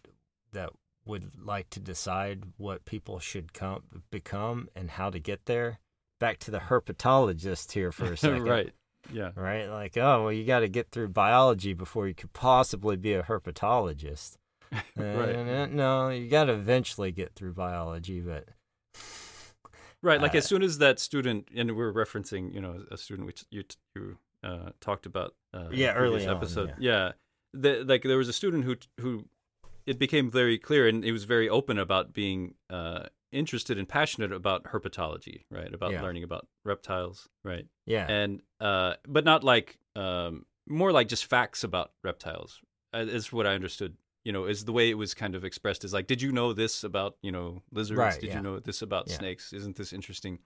[0.53, 0.71] that
[1.07, 5.79] would like to decide what people should come become and how to get there.
[6.19, 8.45] Back to the herpetologist here for a second.
[8.45, 8.73] right.
[9.12, 9.31] Yeah.
[9.37, 9.69] Right?
[9.69, 13.23] Like, oh, well, you got to get through biology before you could possibly be a
[13.23, 14.37] herpetologist.
[14.97, 15.37] right.
[15.37, 18.49] Uh, no, you got to eventually get through biology, but.
[20.07, 20.23] Right.
[20.23, 23.45] Like, uh, as soon as that student, and we're referencing, you know, a student which
[23.51, 23.64] you,
[23.97, 25.35] you uh, talked about.
[25.53, 26.71] Uh, yeah, early episode.
[26.71, 26.92] On, yeah.
[26.92, 27.12] yeah.
[27.53, 29.25] The, like, there was a student who, who
[29.85, 34.33] it became very clear, and he was very open about being uh, interested and passionate
[34.33, 35.75] about herpetology, right?
[35.75, 36.03] About yeah.
[36.03, 37.66] learning about reptiles, right?
[37.85, 38.07] Yeah.
[38.09, 42.61] And uh, but not like um, more like just facts about reptiles.
[42.95, 43.97] Is what I understood.
[44.27, 46.53] You know, is the way it was kind of expressed is like, did you know
[46.53, 47.99] this about you know lizards?
[47.99, 48.37] Right, did yeah.
[48.37, 49.18] you know this about Yeah.
[49.18, 49.53] snakes?
[49.53, 50.41] Isn't this interesting?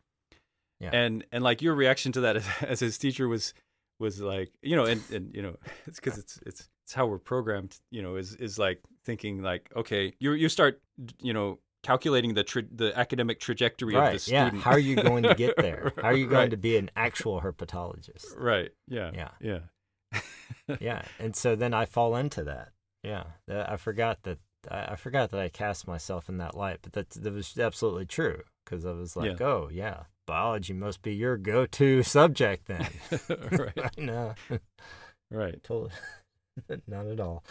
[0.80, 0.90] Yeah.
[0.92, 3.54] And and like your reaction to that as, as his teacher was
[3.98, 5.56] was like you know and and you know
[5.86, 9.70] it's because it's it's it's how we're programmed you know is is like thinking like
[9.76, 10.80] okay you you start
[11.20, 14.28] you know calculating the tra- the academic trajectory of the right.
[14.28, 14.50] Yeah.
[14.50, 15.92] How are you going to get there?
[16.02, 16.50] How are you going Right.
[16.50, 18.26] to be an actual herpetologist?
[18.36, 19.30] right yeah Yeah.
[19.40, 19.60] yeah
[20.80, 22.72] yeah and so then i fall into that
[23.02, 24.38] yeah that- i forgot that
[24.70, 28.42] I, forgot that i cast myself in that light but that that was absolutely true
[28.64, 29.46] because i was like Yeah.
[29.46, 32.86] oh yeah biology must be your go-to subject then
[33.52, 34.34] right know
[35.32, 35.62] Right.
[35.62, 35.92] Totally.
[36.88, 37.44] Not at all.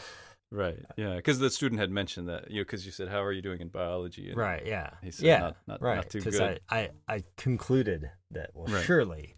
[0.51, 0.79] Right.
[0.89, 1.15] Uh, yeah.
[1.15, 3.61] Because the student had mentioned that, you know, because you said, "How are you doing
[3.61, 4.65] in biology?" And Right.
[4.65, 4.89] Yeah.
[5.01, 5.39] He said, yeah.
[5.39, 5.95] "Not, not, right.
[5.95, 8.83] not too Because good." I, I, I concluded that well, Right.
[8.83, 9.35] surely,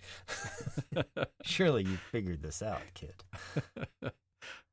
[1.44, 3.14] surely you figured this out, kid.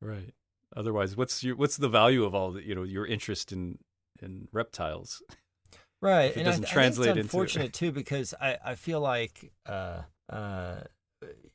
[0.00, 0.32] right.
[0.76, 3.78] Otherwise, what's your what's the value of all the you know your interest in
[4.20, 5.22] in reptiles?
[6.00, 6.30] Right.
[6.30, 9.52] It and doesn't I, think translate it's into- unfortunate too because I, I feel like
[9.66, 10.80] uh uh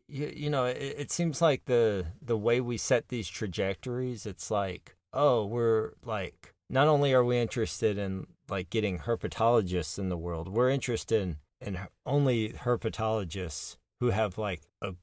[0.07, 4.51] you, you know it, it seems like the the way we set these trajectories it's
[4.51, 10.18] like oh we're like not only are we interested in like getting herpetologists in the
[10.18, 14.93] world we're interested in, in only herpetologists who have like a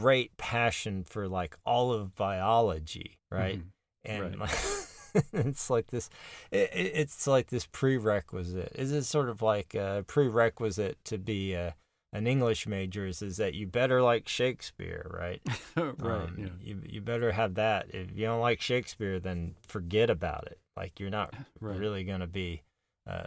[0.00, 3.70] great passion for like all of biology right Mhm.
[4.04, 4.38] and Right.
[4.38, 6.10] like, it's like this
[6.50, 11.54] it, it- it's like this prerequisite is it sort of like a prerequisite to be
[11.54, 11.74] a,
[12.12, 15.40] an english major is, is that you better like shakespeare right
[15.76, 16.00] right.
[16.00, 16.46] Um, yeah.
[16.60, 21.00] you, you better have that if you don't like shakespeare then forget about it like
[21.00, 21.78] you're not Right.
[21.78, 22.62] really going to be
[23.08, 23.26] uh,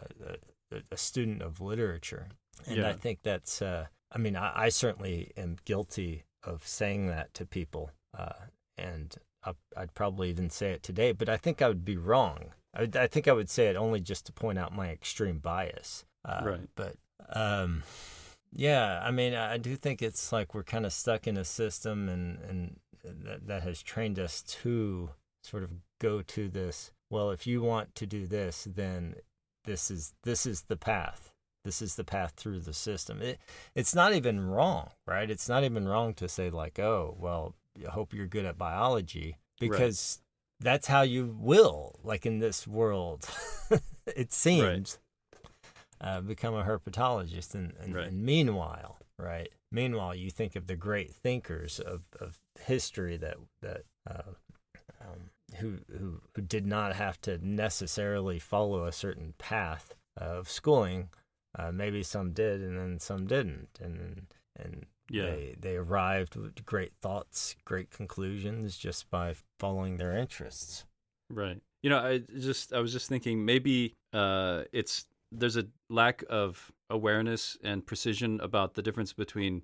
[0.72, 2.28] a, a student of literature
[2.68, 2.90] and Yeah.
[2.90, 7.46] i think that's uh, i mean I, I certainly am guilty of saying that to
[7.46, 8.34] people uh,
[8.78, 9.16] and
[9.78, 12.52] i'd probably even say it today but i think i would be wrong.
[12.74, 16.06] I, I think i would say it only just to point out my extreme bias.
[16.26, 16.70] Uh, Right.
[16.76, 16.96] but
[17.34, 17.84] um,
[18.52, 22.10] yeah i mean i do think it's like we're kind of stuck in a system
[22.10, 25.12] and and that, that has trained us to
[25.44, 25.72] sort of
[26.02, 29.16] go to this well if you want to do this then
[29.66, 31.32] this is this is the path.
[31.66, 33.22] This is the path through the system.
[33.22, 33.38] It,
[33.76, 35.30] it's not even wrong right?
[35.30, 37.54] It's not even wrong to say like oh well
[37.88, 40.22] i hope you're good at biology because
[40.60, 43.28] that's how you will like in this world
[44.16, 45.00] it seems
[46.02, 47.54] uh, become a herpetologist.
[47.54, 48.08] And, and, Right.
[48.08, 53.82] and meanwhile right meanwhile you think of the great thinkers of, of history that that
[54.10, 54.32] uh,
[55.02, 61.10] um, who, who who did not have to necessarily follow a certain path of schooling.
[61.58, 63.70] Uh, maybe some did and then some didn't.
[63.82, 65.24] And and Yeah.
[65.24, 70.86] they they arrived with great thoughts great conclusions just by following their interests
[71.30, 71.62] Right.
[71.84, 76.72] You know, I just I was just thinking maybe uh, it's there's a lack of
[76.90, 79.62] awareness and precision about the difference between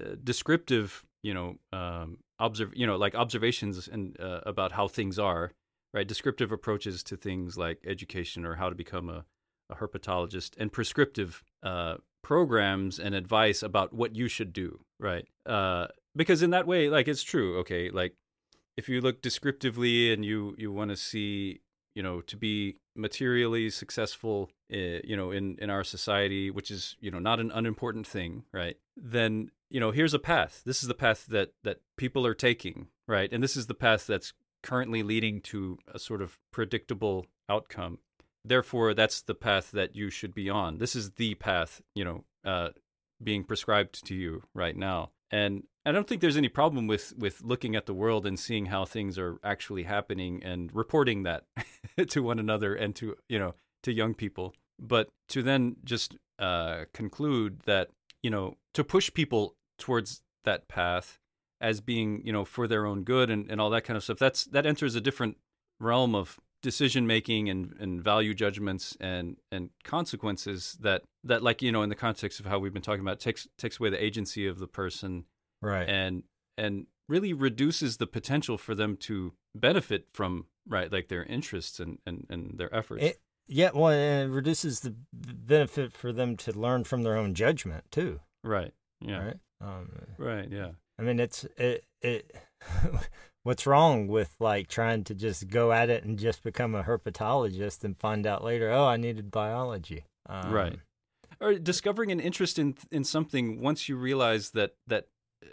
[0.00, 5.18] uh, descriptive, you know, um, observe, you know, like observations and uh, about how things
[5.18, 5.52] are,
[5.94, 6.06] right?
[6.06, 9.24] Descriptive approaches to things like education or how to become a,
[9.70, 11.96] a herpetologist, and prescriptive uh,
[12.26, 15.28] programs and advice about what you should do, right?
[15.46, 18.14] Uh, because in that way, like it's true, okay, like
[18.76, 21.60] if you look descriptively and you you want to see
[21.94, 26.96] you know to be materially successful uh, you know in in our society which is
[26.98, 28.76] you know not an unimportant thing right?
[28.96, 30.62] Then you know here's a path.
[30.66, 33.32] This is the path that that people are taking right?
[33.32, 34.32] And this is the path that's
[34.64, 38.00] currently leading to a sort of predictable outcome
[38.48, 42.24] therefore that's the path that you should be on this is the path you know
[42.44, 42.68] uh
[43.22, 47.42] being prescribed to you right now and I don't think there's any problem with with
[47.42, 51.44] looking at the world and seeing how things are actually happening and reporting that
[52.08, 54.54] to one another and to you know to young people.
[54.80, 57.90] But to then just uh, conclude that
[58.22, 61.18] you know to push people towards that path
[61.60, 64.18] as being you know for their own good and, and all that kind of stuff
[64.18, 65.36] that's that enters a different
[65.80, 71.70] realm of decision making and, and value judgments and and consequences that that like you
[71.70, 74.46] know in the context of how we've been talking about takes takes away the agency
[74.46, 75.24] of the person
[75.62, 75.88] right.
[75.88, 76.24] and
[76.58, 81.98] and really reduces the potential for them to benefit from right like their interests and
[82.06, 83.04] and, and their efforts.
[83.04, 87.32] It- yeah well and it reduces the benefit for them to learn from their own
[87.32, 88.18] judgment too.
[88.42, 89.24] Right yeah.
[89.24, 89.36] Right?
[89.60, 89.88] Um,
[90.18, 90.70] right yeah.
[90.98, 92.34] I mean, it's it it.
[93.46, 97.84] what's wrong with like trying to just go at it and just become a herpetologist
[97.84, 100.04] and find out later, oh, I needed biology.
[100.28, 100.78] Um, Right.
[101.40, 105.04] or discovering an interest in in something once you realize that that
[105.44, 105.48] uh,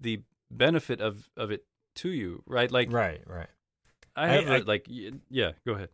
[0.00, 1.64] the benefit of of it
[1.96, 3.20] to you right like Right.
[3.26, 3.50] Right.
[4.16, 4.86] i I- have a I- like
[5.30, 5.90] yeah go ahead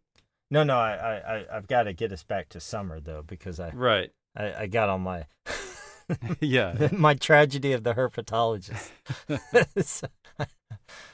[0.51, 3.59] No, no, I, I, I I've got to get us back to summer though because
[3.61, 5.27] I, right I, I got on my
[6.41, 8.91] yeah my tragedy of the herpetologist.
[9.85, 10.09] So-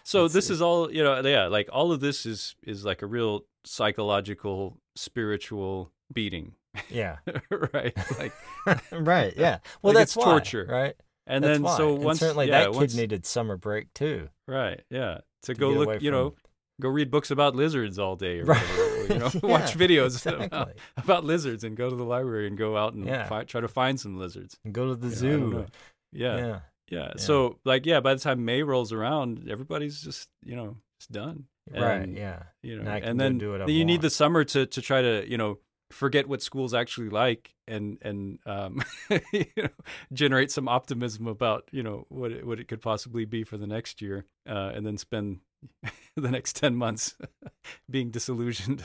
[0.05, 3.07] so this is all you know yeah like all of this is is like a
[3.07, 6.55] real psychological spiritual beating
[6.91, 7.17] yeah.
[7.73, 8.33] right like
[8.93, 9.33] right.
[9.37, 9.59] Yeah.
[9.83, 10.67] Well, Like, that's why, torture.
[10.69, 10.95] right?
[11.27, 11.77] and That's then why.
[11.77, 14.29] so And certainly yeah, that kid once- needed summer break too.
[14.47, 16.35] right yeah to, to go look you know
[16.81, 18.61] go read books about lizards all day or Right.
[18.63, 20.75] whatever, you know Yeah, watch videos about, exactly.
[20.99, 23.27] about lizards and go to the library and go out and Yeah.
[23.27, 25.57] fi- try to find some lizards And go to the You know, I don't zoo.
[25.59, 25.67] know.
[26.13, 26.37] yeah.
[26.37, 26.59] yeah.
[26.89, 27.13] Yeah.
[27.17, 31.45] So like yeah, by the time May rolls around, everybody's just you know it's done.
[31.73, 32.09] right.
[32.09, 32.43] Yeah.
[32.63, 35.03] You know, can and then do what I you need the summer to to try
[35.03, 35.59] to you know
[35.91, 38.83] forget what school's actually like and and um,
[39.33, 39.69] you know,
[40.13, 43.67] generate some optimism about you know what it, what it could possibly be for the
[43.67, 45.41] next year, uh, and then spend
[46.17, 47.17] the next ten months
[47.91, 48.85] being disillusioned.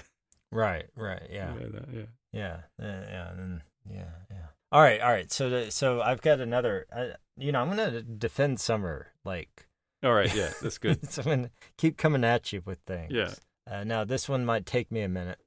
[0.51, 0.85] Right.
[0.95, 1.27] Right.
[1.31, 1.53] Yeah.
[1.59, 2.03] Yeah, that- yeah.
[2.33, 4.45] Yeah, uh, yeah, and then, yeah, yeah.
[4.71, 5.31] All right, all right.
[5.31, 6.85] So, the, so I've got another.
[6.91, 7.07] Uh,
[7.37, 9.07] you know, I'm gonna defend summer.
[9.25, 9.67] Like,
[10.03, 10.33] All right.
[10.33, 11.09] Yeah, that's good.
[11.11, 13.11] so I'm gonna keep coming at you with things.
[13.11, 13.33] Yeah.
[13.69, 15.39] Uh, now, this one might take me a minute.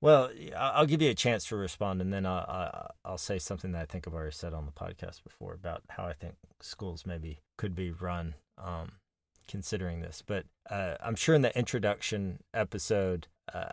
[0.00, 3.82] Well, I'll give you a chance to respond, and then I'll, I'll say something that
[3.82, 7.40] I think I've already said on the podcast before about how I think schools maybe
[7.56, 8.92] could be run, um,
[9.48, 10.22] considering this.
[10.24, 13.72] But uh, I'm sure in the introduction episode, uh,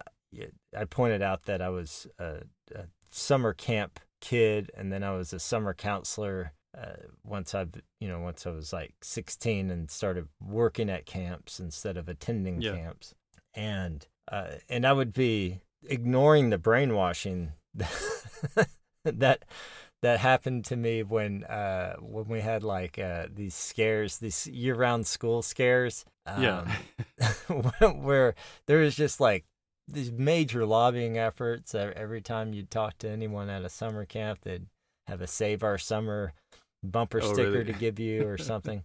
[0.76, 2.42] I pointed out that I was a,
[2.74, 4.00] a summer camp
[4.30, 6.54] kid, and then I was a summer counselor.
[6.78, 7.70] Uh, once I've,
[8.02, 12.62] you know, once I was like 16 and started working at camps instead of attending
[12.62, 12.76] Yeah.
[12.76, 13.14] camps,
[13.54, 17.54] and uh, and I would be ignoring the brainwashing
[19.04, 19.46] that
[20.02, 25.08] that happened to me when uh, when we had like uh, these scares, these year-round
[25.08, 26.06] school scares.
[26.28, 26.66] Yeah.
[27.50, 27.72] um,
[28.04, 28.36] where
[28.68, 29.46] there was just like
[29.88, 31.74] these major lobbying efforts.
[31.76, 34.66] Every time you'd talk to anyone at a summer camp, they'd
[35.08, 36.34] have a "Save Our Summer"
[36.84, 37.66] bumper Oh, sticker really?
[37.66, 38.84] to give you or something.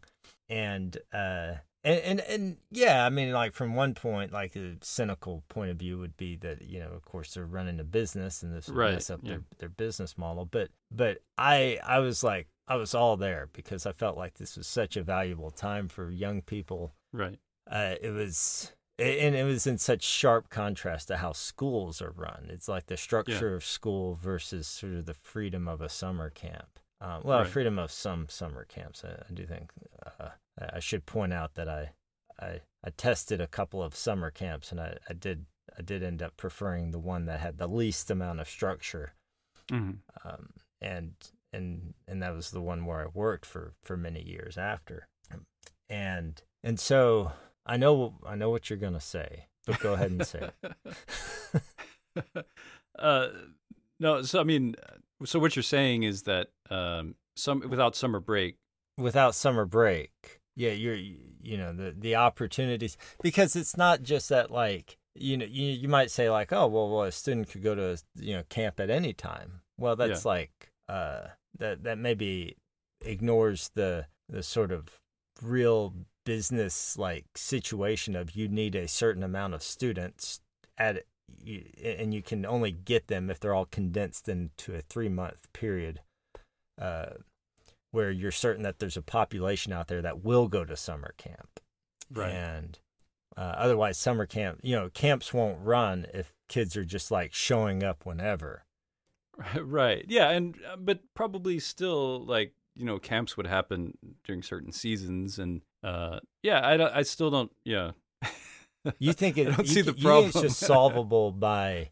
[0.49, 5.43] and uh, and, and and yeah, I mean, like from one point, like a cynical
[5.49, 8.55] point of view would be that you know, of course, they're running a business and
[8.55, 9.31] this would Right, mess up yeah.
[9.31, 10.45] their their business model.
[10.45, 14.57] But but I I was like I was all there because I felt like this
[14.59, 17.39] was such a valuable time for young people right.
[17.71, 22.47] uh, it was and it was in such sharp contrast to how schools are run.
[22.51, 26.79] It's like the structure of school versus sort of the freedom of a summer camp.
[27.01, 27.49] Uh, well, Right.
[27.49, 29.03] freedom of some summer camps.
[29.05, 29.71] I, I do think
[30.21, 30.29] uh,
[30.73, 31.93] I should point out that I,
[32.39, 35.47] I I tested a couple of summer camps and I, I did
[35.79, 39.15] I did end up preferring the one that had the least amount of structure
[39.71, 39.93] hmm
[40.25, 40.51] um,
[40.83, 41.13] and
[41.53, 45.09] and and that was the one where I worked for for many years after,
[45.89, 47.33] and and so
[47.67, 52.47] I know I know what you're gonna say, but go ahead and say it.
[52.99, 53.29] uh,
[53.99, 54.77] no, so I mean,
[55.25, 58.57] so what you're saying is that um, some without summer break,
[58.99, 64.51] Without summer break, yeah, you're you know the the opportunities because it's not just that
[64.51, 67.75] like you know you you might say like oh well well a student could go
[67.75, 69.61] to you know camp at any time.
[69.79, 72.57] Well, that's like uh that that maybe
[73.03, 75.01] ignores the the sort of
[75.41, 75.95] real
[76.25, 80.41] business like situation of you need a certain amount of students
[80.79, 81.05] at
[81.85, 86.01] and you can only get them if they're all condensed into a three month period
[86.81, 87.11] uh,
[87.93, 91.61] where you're certain that there's a population out there that will go to summer camp
[92.13, 92.33] right?
[92.33, 92.79] and
[93.37, 97.83] uh, otherwise summer camp you know camps won't run if kids are just like showing
[97.83, 98.65] up whenever
[99.61, 100.05] right.
[100.09, 105.39] Yeah, and uh, but probably still like you know camps would happen during certain seasons,
[105.39, 107.51] and uh, yeah, I don't- I still don't.
[107.65, 107.93] Yeah,
[108.99, 110.31] you think it I don't you, see the think it's problem.
[110.33, 111.91] just solvable by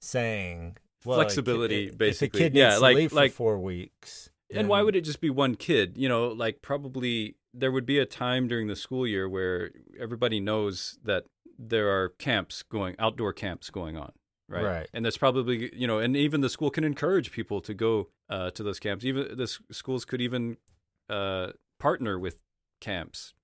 [0.00, 2.40] saying well, Flexibility, if basically.
[2.40, 5.20] a kid Yeah, to like- leave like- for four weeks And why would it just
[5.20, 5.96] be one kid?
[5.96, 10.40] You know, like probably there would be a time during the school year where everybody
[10.40, 11.24] knows that
[11.58, 14.12] there are camps going, outdoor camps going on,
[14.48, 14.64] right?
[14.64, 14.88] Right.
[14.94, 18.50] And there's probably, you know, and even the school can encourage people to go uh,
[18.52, 19.04] to those camps.
[19.04, 20.56] Even the schools could even
[21.08, 22.36] uh, partner with
[22.80, 23.34] camps,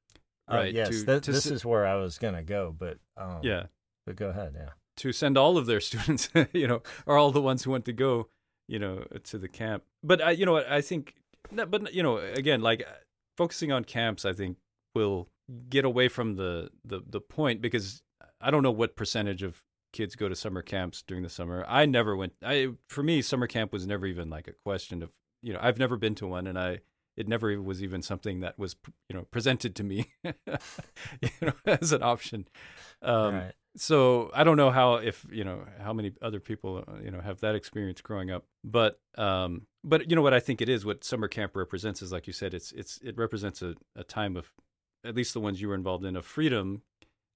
[0.51, 0.75] Uh, right?
[0.75, 3.67] yes, to, th- to this s- is where I was gonna go, but um, yeah,
[4.07, 4.71] But go ahead, yeah.
[4.99, 7.93] to send all of their students, you know, or all the ones who want to
[7.93, 8.29] go,
[8.69, 9.85] you know, to the camp.
[10.03, 11.15] But I, you know what, I think,
[11.53, 12.93] but you know, again, like uh,
[13.37, 14.57] focusing on camps, I think
[14.95, 15.29] will
[15.69, 18.03] get away from the the the point because
[18.41, 19.63] I don't know what percentage of
[19.93, 21.65] kids go to summer camps during the summer.
[21.69, 22.33] I never went.
[22.43, 25.11] I for me, summer camp was never even like a question of
[25.43, 26.81] you know I've never been to one, and I
[27.17, 28.77] it never was even something that was
[29.09, 32.47] you know presented to me, you know, as an option.
[33.03, 33.53] Um, right.
[33.77, 37.21] so I don't know how if you know how many other people uh, you know
[37.21, 40.85] have that experience growing up, but um, but you know what I think it is
[40.85, 44.37] what summer camp represents is like you said it's it's it represents a, a time
[44.37, 44.53] of
[45.05, 46.83] at least the ones you were involved in of freedom,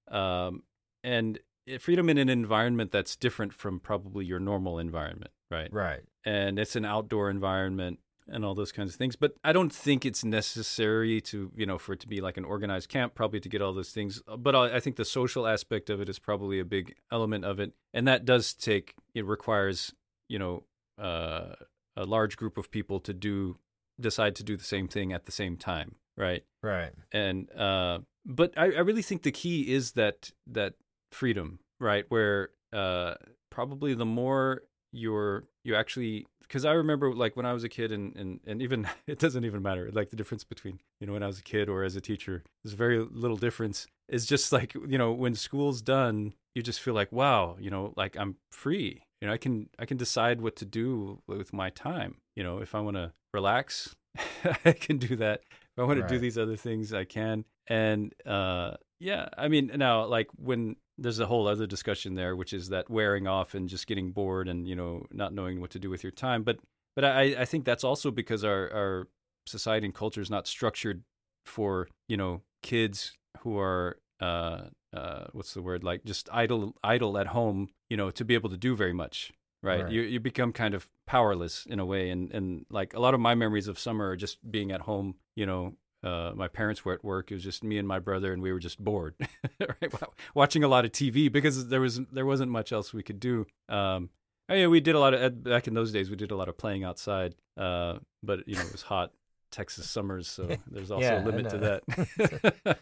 [0.09, 0.63] um,
[1.03, 1.39] and
[1.79, 5.73] freedom in an environment that's different from probably your normal environment, right?
[5.73, 6.01] Right.
[6.25, 7.99] and it's an outdoor environment
[8.31, 9.15] and all those kinds of things.
[9.15, 12.45] But I don't think it's necessary to, you know, for it to be like an
[12.45, 14.21] organized camp, probably to get all those things.
[14.37, 17.59] But I I think the social aspect of it is probably a big element of
[17.59, 17.73] it.
[17.93, 19.93] And that does take, it requires,
[20.29, 20.63] you know,
[20.97, 21.55] uh,
[21.95, 23.57] a large group of people to do,
[23.99, 25.95] decide to do the same thing at the same time.
[26.17, 26.43] right?
[26.63, 26.91] Right.
[27.11, 30.73] And uh, but I, I really think the key is that that
[31.11, 32.05] freedom, right?
[32.09, 33.15] Where uh,
[33.49, 37.91] probably the more you're you actually because I remember like when I was a kid
[37.91, 41.23] and, and and even it doesn't even matter like the difference between you know when
[41.23, 43.87] I was a kid or as a teacher there's very little difference.
[44.09, 47.93] It's just like you know when school's done you just feel like wow you know
[47.95, 49.03] like I'm free.
[49.21, 52.17] You know I can I can decide what to do with my time.
[52.35, 53.95] You know if I want to relax
[54.65, 55.41] I can do that.
[55.51, 56.09] If I want right.
[56.09, 57.45] to do these other things I can.
[57.67, 62.53] And uh yeah I mean now like when there's a whole other discussion there, which
[62.53, 65.79] is that wearing off and just getting bored and you know not knowing what to
[65.79, 66.43] do with your time.
[66.43, 66.59] But
[66.95, 69.07] but I, I think that's also because our our
[69.45, 71.03] society and culture is not structured
[71.45, 77.17] for you know kids who are uh, uh, what's the word like just idle idle
[77.17, 79.31] at home you know to be able to do very much
[79.63, 79.91] right, right.
[79.91, 83.19] you you become kind of powerless in a way and and like a lot of
[83.19, 85.73] my memories of summer are just being at home you know
[86.03, 87.31] uh, my parents were at work.
[87.31, 89.15] It was just me and my brother, and we were just bored,
[89.59, 89.93] right?
[90.33, 93.45] watching a lot of TV because there was there wasn't much else we could do.
[93.69, 94.09] Um,
[94.49, 96.09] oh yeah, we did a lot of back in those days.
[96.09, 99.11] We did a lot of playing outside, uh, but you know it was hot
[99.51, 102.79] Texas summers, so there's also yeah, a limit to that.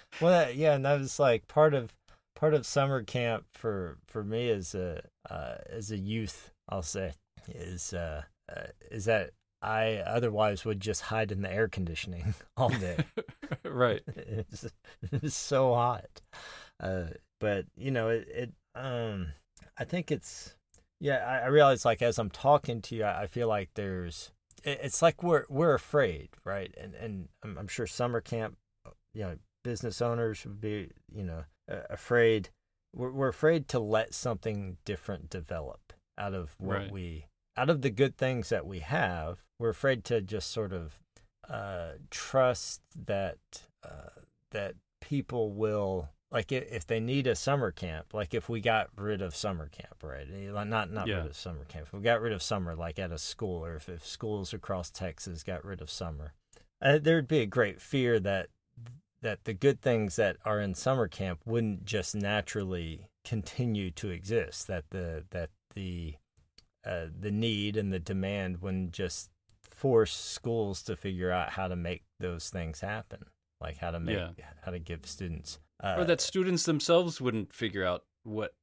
[0.20, 1.92] well, yeah, and that was like part of
[2.36, 6.52] part of summer camp for for me as a uh, as a youth.
[6.68, 7.12] I'll say
[7.48, 8.22] is uh,
[8.54, 9.30] uh, is that
[9.62, 13.04] I otherwise would just hide in the air conditioning all day.
[13.64, 14.02] right.
[14.16, 14.66] It's,
[15.12, 16.22] it's, so hot.
[16.82, 17.06] Uh,
[17.40, 19.28] but you know, it, it, um,
[19.78, 20.54] I think it's,
[21.00, 24.30] yeah, I, I realize like as I'm talking to you, I, I feel like there's,
[24.64, 26.74] it, it's like we're, we're afraid, right?
[26.80, 28.56] And, and I'm, I'm sure summer camp,
[29.14, 32.48] you know, business owners would be, you know, uh, afraid.
[32.94, 36.90] We're, we're afraid to let something different develop out of what right.
[36.92, 37.26] we
[37.60, 41.02] out of the good things that we have, we're afraid to just sort of
[41.48, 43.36] uh, trust that
[43.84, 48.88] uh, that people will like if they need a summer camp, like if we got
[48.96, 50.26] rid of summer camp, right?
[50.66, 51.16] Not not yeah.
[51.16, 51.88] rid of summer camp.
[51.88, 54.90] If we got rid of summer, like at a school, or if, if schools across
[54.90, 56.32] Texas got rid of summer,
[56.80, 58.48] uh, there'd be a great fear that
[59.20, 64.66] that the good things that are in summer camp wouldn't just naturally continue to exist.
[64.66, 66.14] That the that the
[66.84, 69.30] uh, the need and the demand wouldn't just
[69.62, 73.24] force schools to figure out how to make those things happen,
[73.60, 74.44] like how to make yeah.
[74.64, 78.54] how to give students, uh, or that students themselves wouldn't figure out what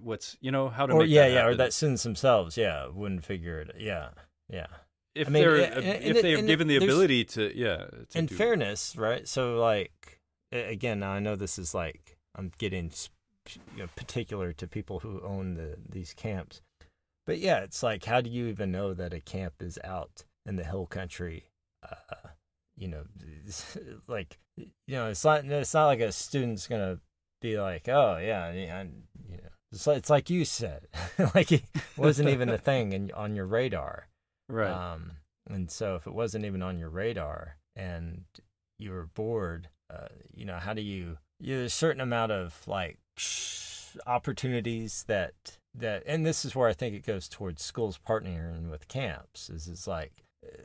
[0.00, 1.52] what's you know how to or yeah yeah happen.
[1.52, 4.08] or that students themselves yeah wouldn't figure it yeah
[4.48, 4.66] yeah
[5.14, 9.00] if I mean, they're if they're given the ability to yeah to in fairness it.
[9.00, 12.90] right so like again now i know this is like i'm getting
[13.74, 16.62] you know, particular to people who own the these camps
[17.28, 20.56] but yeah, it's like, how do you even know that a camp is out in
[20.56, 21.50] the hill country?
[21.86, 22.30] Uh,
[22.74, 23.04] you know,
[24.08, 27.00] like you know, it's not it's not like a student's gonna
[27.42, 28.82] be like, oh yeah, yeah
[29.28, 30.86] you know, it's like, it's like you said,
[31.34, 31.64] like it
[31.98, 34.08] wasn't even a thing in, on your radar,
[34.48, 34.70] right?
[34.70, 35.10] Um,
[35.50, 38.24] and so if it wasn't even on your radar and
[38.78, 41.18] you were bored, uh, you know, how do you?
[41.40, 42.96] You know, there's a certain amount of like
[44.06, 48.88] opportunities that that and this is where I think it goes towards schools partnering with
[48.88, 50.62] camps is it's like uh,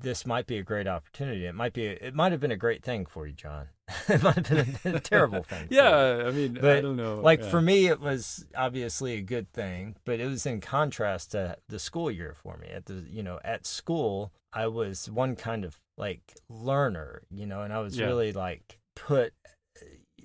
[0.00, 1.46] this might be a great opportunity.
[1.46, 3.68] It might be it might have been a great thing for you, Jon.
[4.08, 5.68] it might have been a, terrible thing.
[5.70, 7.20] yeah, I mean, but I don't know.
[7.20, 7.50] Like yeah.
[7.50, 11.78] for me it was obviously a good thing, but it was in contrast to the
[11.78, 12.68] school year for me.
[12.68, 17.62] At the you know, at school, I was one kind of like learner, you know,
[17.62, 18.06] and I was yeah.
[18.06, 19.32] really like put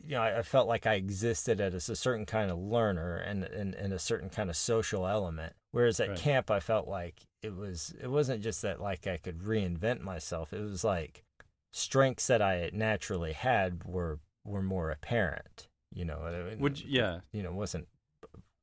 [0.05, 3.75] you know, I, felt like I existed as a certain kind of learner and, and,
[3.75, 5.53] and a certain kind of social element.
[5.71, 6.17] Whereas at right.
[6.17, 10.51] camp, I felt like it was it wasn't just that like I could reinvent myself.
[10.51, 11.23] It was like
[11.71, 15.67] strengths that I naturally had were were more apparent.
[15.93, 17.87] You know, which yeah, you know, wasn't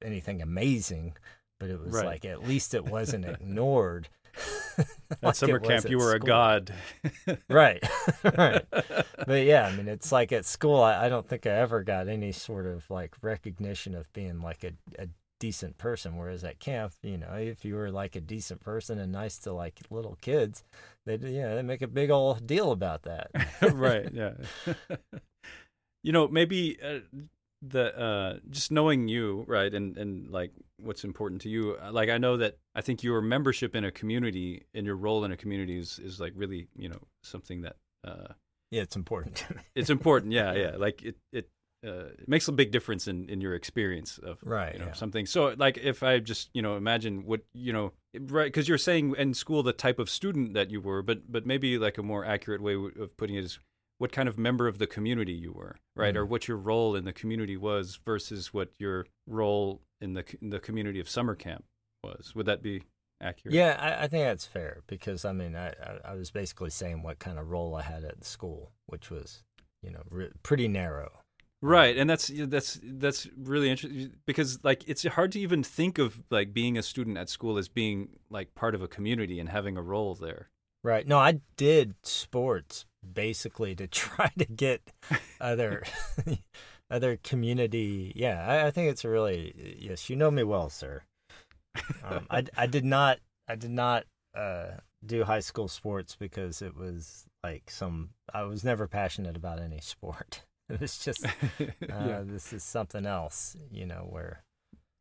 [0.03, 1.15] anything amazing,
[1.59, 2.07] but it was right.
[2.07, 4.09] like at least it wasn't ignored
[5.11, 6.23] At like summer camp, you were school.
[6.23, 6.75] a god.
[7.49, 7.83] right,
[8.37, 8.65] right.
[9.27, 12.09] But yeah, I mean, it's like at school, I, I, don't think I ever got
[12.09, 15.09] any sort of like recognition of being like a, a
[15.39, 16.17] decent person.
[16.17, 19.53] Whereas at camp, you know, if you were like a decent person and nice to
[19.53, 20.65] like little kids,
[21.05, 23.31] they you know they make a big old deal about that.
[23.73, 24.09] right.
[24.13, 24.33] Yeah.
[26.03, 26.99] you know, maybe uh,
[27.63, 31.77] the uh, just knowing you, right, and and like what's important to you.
[31.83, 35.25] Uh, like I know that I think your membership in a community and your role
[35.25, 37.77] in a community is is like really you know something that.
[38.05, 38.33] Uh,
[38.71, 39.45] yeah, it's important.
[39.75, 40.33] it's important.
[40.37, 40.77] Yeah, yeah.
[40.77, 41.49] Like it it
[41.87, 44.93] uh, it makes a big difference in, in your experience of right you know yeah.
[44.93, 48.79] something so like if i just you know imagine what you know right because you're
[48.79, 52.03] saying in school the type of student that you were, but but maybe like a
[52.03, 53.59] more accurate way of putting it is
[53.99, 56.19] what kind of member of the community you were, right, mm-hmm.
[56.19, 60.51] or what your role in the community was versus what your role in the in
[60.51, 61.65] the community of summer camp
[62.05, 62.35] was.
[62.35, 62.83] Would that be
[63.21, 63.55] accurate?
[63.55, 67.03] Yeah, I, I think that's fair because I mean I, I, I was basically saying
[67.03, 69.43] what kind of role I had at the school, which was
[69.83, 71.21] you know re- pretty narrow.
[71.63, 76.23] Right, and that's that's that's really interesting because like it's hard to even think of
[76.31, 79.77] like being a student at school as being like part of a community and having
[79.77, 80.51] a role there.
[80.85, 81.09] Right.
[81.09, 84.93] No, I did sports basically to try to get
[85.41, 85.83] other
[86.91, 88.13] other community.
[88.15, 90.09] Yeah, I, I, think it's a really yes.
[90.09, 91.03] You know me well, sir.
[92.05, 93.19] Um, I I did not
[93.49, 94.05] I did not
[94.37, 98.11] uh, do high school sports because it was like some.
[98.33, 100.43] I was never passionate about any sport.
[100.69, 101.25] It was just
[101.61, 102.23] uh, yeah.
[102.25, 104.43] this is something else, you know, where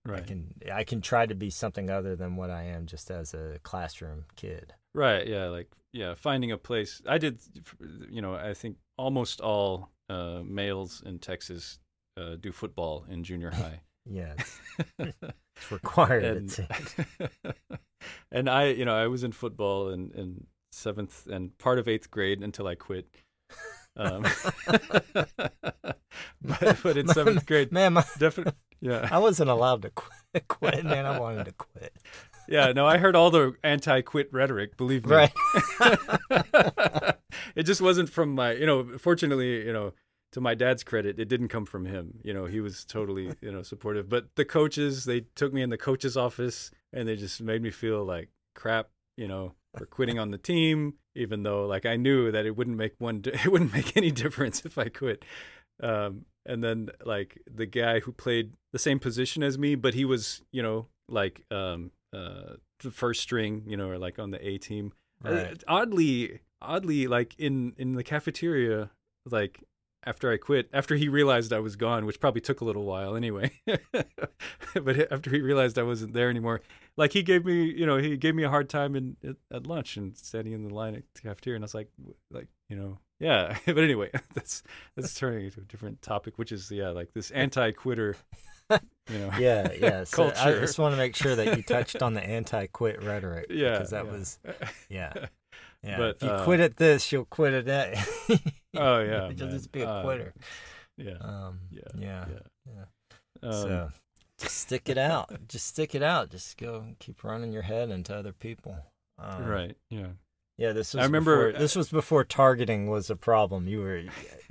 [0.05, 0.19] right.
[0.19, 3.33] I can I can try to be something other than what I am just as
[3.33, 4.75] a classroom kid.
[4.93, 5.25] Right.
[5.25, 5.47] Yeah.
[5.47, 7.01] Like yeah, finding a place.
[7.07, 7.39] I did.
[8.11, 11.79] You know, I think almost all uh, males in Texas
[12.17, 13.81] uh, do football in junior high.
[14.05, 14.59] yes,
[14.99, 16.23] it's, required.
[16.23, 16.67] and,
[18.31, 22.11] and I, you know, I was in football in, in seventh and part of eighth
[22.11, 23.07] grade until I quit.
[23.97, 24.25] Um,
[26.41, 30.47] but, but in seventh grade, man, my, definitely, yeah, I wasn't allowed to quit.
[30.49, 31.05] quit, man.
[31.05, 31.93] I wanted to quit.
[32.47, 34.77] Yeah, no, I heard all the anti-quit rhetoric.
[34.77, 35.33] Believe me, right?
[37.55, 38.97] it just wasn't from my, you know.
[38.97, 39.93] Fortunately, you know,
[40.35, 42.19] to my dad's credit, it didn't come from him.
[42.23, 44.09] You know, he was totally, you know, supportive.
[44.09, 47.71] But the coaches, they took me in the coach's office and they just made me
[47.71, 52.31] feel like crap, you know, for quitting on the team, even though like I knew
[52.31, 55.23] that it wouldn't make one, it wouldn't make any difference if I quit.
[55.81, 60.05] Um, and then like the guy who played the same position as me, but he
[60.05, 64.47] was, you know, like um, uh, the first string, you know, or like on the
[64.47, 64.93] A team.
[65.23, 65.51] Uh, right.
[65.51, 68.91] Uh, oddly, oddly, like in in the cafeteria,
[69.25, 69.63] like
[70.05, 73.15] after I quit, after he realized I was gone, which probably took a little while
[73.15, 73.51] anyway.
[73.65, 76.61] but after he realized I wasn't there anymore,
[76.95, 79.67] like he gave me, you know, he gave me a hard time in at, at
[79.67, 81.89] lunch and standing in the line at the cafeteria, and I was like,
[82.31, 83.57] like, you know, yeah.
[83.65, 84.63] but anyway, that's
[84.95, 88.15] that's turning into a different topic, which is yeah, like this anti-quitter.
[89.07, 90.03] You know, yeah, yeah.
[90.03, 90.39] So culture.
[90.39, 93.45] I just want to make sure that you touched on the anti-quit rhetoric.
[93.51, 94.11] Yeah, because that yeah.
[94.11, 94.39] was,
[94.89, 95.13] yeah.
[95.83, 98.07] Yeah, but if you uh, quit at this, you'll quit at that.
[98.75, 100.33] oh yeah, you'll just be a uh, quitter.
[100.97, 102.73] yeah, um, yeah, yeah, yeah.
[103.43, 103.47] yeah.
[103.47, 103.89] Um, so
[104.39, 105.47] just stick it out.
[105.47, 106.31] just stick it out.
[106.31, 108.75] Just go keep running your head into other people.
[109.19, 109.77] Um, right.
[109.91, 110.07] Yeah.
[110.57, 111.01] Yeah, this was.
[111.01, 113.67] I remember before, this was before targeting was a problem.
[113.67, 114.03] You were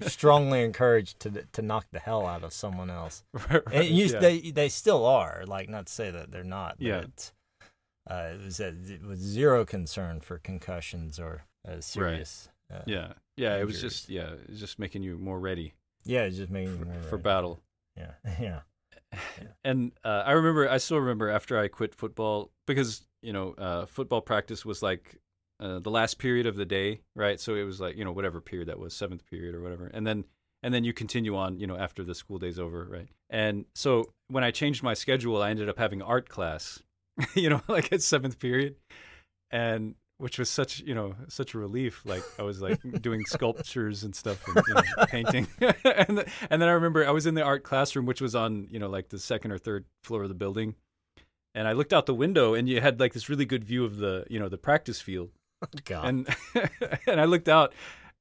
[0.06, 3.24] strongly encouraged to to knock the hell out of someone else.
[3.32, 4.18] right, and you, yeah.
[4.18, 5.44] they they still are.
[5.46, 6.76] Like not to say that they're not.
[6.78, 7.00] Yeah.
[7.00, 7.32] It,
[8.08, 12.50] uh, it was a, it was zero concern for concussions or uh, serious.
[12.70, 13.56] Uh, yeah, yeah.
[13.56, 15.72] It was just yeah, it was just making you more ready
[16.04, 17.60] Yeah, just making for, for battle.
[17.96, 18.60] Yeah, yeah.
[19.62, 23.86] And uh, I remember, I still remember after I quit football because you know uh,
[23.86, 25.20] football practice was like
[25.64, 27.40] uh, the last period of the day, right?
[27.40, 30.06] So it was like you know whatever period that was, seventh period or whatever, and
[30.06, 30.24] then
[30.62, 33.08] and then you continue on, you know, after the school day's over, right?
[33.28, 36.82] And so when I changed my schedule, I ended up having art class,
[37.34, 38.76] you know, like at seventh period,
[39.50, 42.02] and which was such you know such a relief.
[42.04, 46.62] Like I was like doing sculptures and stuff, and you know, painting, and th- and
[46.62, 49.08] then I remember I was in the art classroom, which was on you know like
[49.08, 50.74] the second or third floor of the building,
[51.54, 53.98] and I looked out the window, and you had like this really good view of
[53.98, 55.30] the you know the practice field,
[55.84, 56.06] God.
[56.06, 56.36] and
[57.06, 57.74] and I looked out,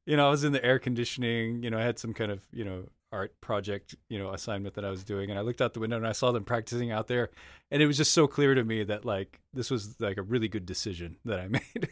[0.05, 2.41] you know, I was in the air conditioning, you know, I had some kind of
[2.51, 5.73] you know art project, you know, assignment that I was doing, and I looked out
[5.73, 7.29] the window and I saw them practicing out there,
[7.71, 10.47] and it was just so clear to me that like this was like a really
[10.47, 11.89] good decision that I made.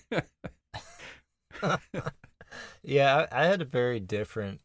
[2.83, 4.61] yeah, I, I had a very different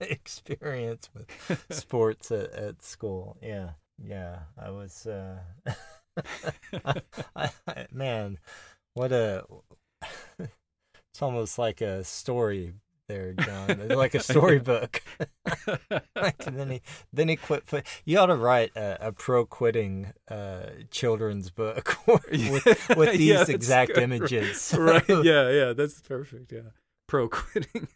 [0.00, 3.36] experience with sports at, at school.
[3.42, 3.70] Yeah,
[4.02, 5.06] yeah, I was.
[5.06, 5.38] Uh,
[6.84, 8.38] I, I, man,
[8.96, 9.44] what a!
[11.12, 12.74] It's almost like a story
[13.08, 13.88] there, Jon.
[13.88, 15.00] like a storybook.
[16.14, 17.64] like, then he then he quit.
[18.04, 22.66] You ought to write a, a pro quitting uh, children's book with,
[22.96, 24.02] with these Yeah, exact good.
[24.02, 24.74] images.
[24.76, 25.08] right?
[25.08, 26.52] Yeah, yeah, that's perfect.
[26.52, 26.70] Yeah,
[27.08, 27.88] pro quitting.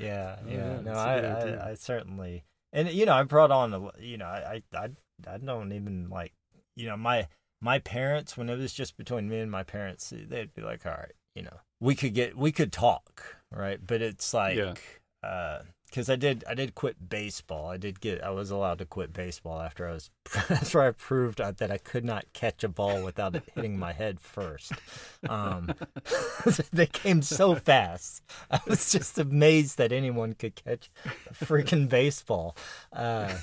[0.00, 0.80] Yeah, Oh, yeah.
[0.80, 1.18] no, I.
[1.18, 4.88] I, I certainly, and you know, I brought on, a, you know, I, I,
[5.28, 6.32] I don't even like,
[6.74, 7.28] you know, my
[7.66, 10.92] my parents when it was just between me and my parents, they'd be like, all
[10.92, 13.78] right, you know, we could get, we could talk, right?
[13.84, 14.74] But it's like, Yeah.
[15.22, 17.68] uh, because I did, I did quit baseball.
[17.68, 20.10] I did get, I was allowed to quit baseball after I was
[20.48, 23.78] that's where I proved uh, that I could not catch a ball without it hitting
[23.78, 24.72] my head first.
[25.28, 25.74] Um,
[26.72, 28.22] they came so fast.
[28.50, 32.56] I was just amazed that anyone could catch a freaking baseball.
[32.92, 33.34] Uh,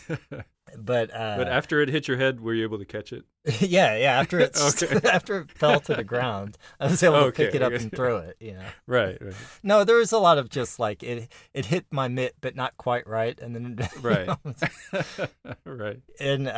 [0.77, 3.25] but uh, but after it hit your head, were you able to catch it?
[3.59, 4.19] yeah, yeah.
[4.19, 5.09] After it okay.
[5.09, 7.91] after it fell to the ground, I was able okay, to pick it up and
[7.91, 8.37] throw it.
[8.39, 8.63] Yeah.
[8.87, 9.33] Right, right.
[9.61, 11.31] No, there was a lot of just like it.
[11.53, 14.29] It hit my mitt, but not quite right, and then right,
[15.65, 15.99] right.
[16.19, 16.51] And uh,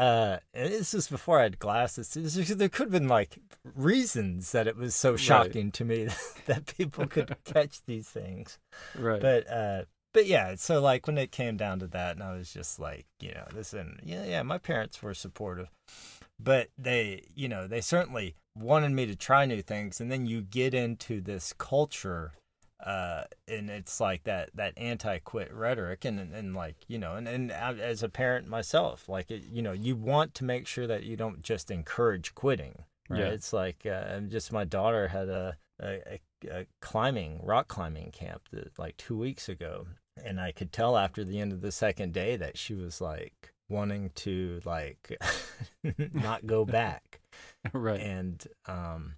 [0.53, 2.13] this is before I had glasses.
[2.13, 3.37] There could have been like
[3.75, 5.73] reasons that it was so shocking right.
[5.73, 6.07] to me
[6.45, 8.59] that people could catch these things.
[8.97, 9.21] Right.
[9.21, 9.83] But uh,
[10.15, 13.05] but yeah, so like when it came down to that, and I was just like,
[13.19, 15.69] you know, listen, yeah, yeah, my parents were supportive,
[16.39, 20.41] but they, you know, they certainly wanted me to try new things, and then you
[20.41, 22.31] get into this culture,
[22.83, 27.51] uh, and it's like that that anti-quit rhetoric, and and like you know, and and
[27.51, 31.15] as a parent myself, like it, you know, you want to make sure that you
[31.15, 32.83] don't just encourage quitting.
[33.09, 33.19] Right?
[33.19, 33.27] Yeah.
[33.27, 36.19] It's like uh, just my daughter had a a,
[36.49, 39.87] a, climbing rock climbing camp that, like two weeks ago
[40.23, 43.53] and I could tell after the end of the second day that she was like
[43.67, 45.17] wanting to like
[46.13, 47.21] not go back.
[47.73, 47.99] right.
[47.99, 49.15] And um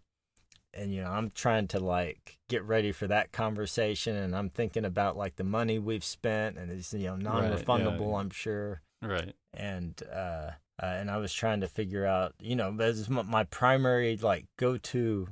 [0.73, 4.85] and you know, I'm trying to like get ready for that conversation and I'm thinking
[4.85, 8.15] about like the money we've spent and it's you know non-refundable, right, yeah.
[8.15, 8.81] I'm sure.
[9.01, 9.35] Right.
[9.53, 10.51] And uh,
[10.81, 15.29] uh and I was trying to figure out, you know, as my primary like go-to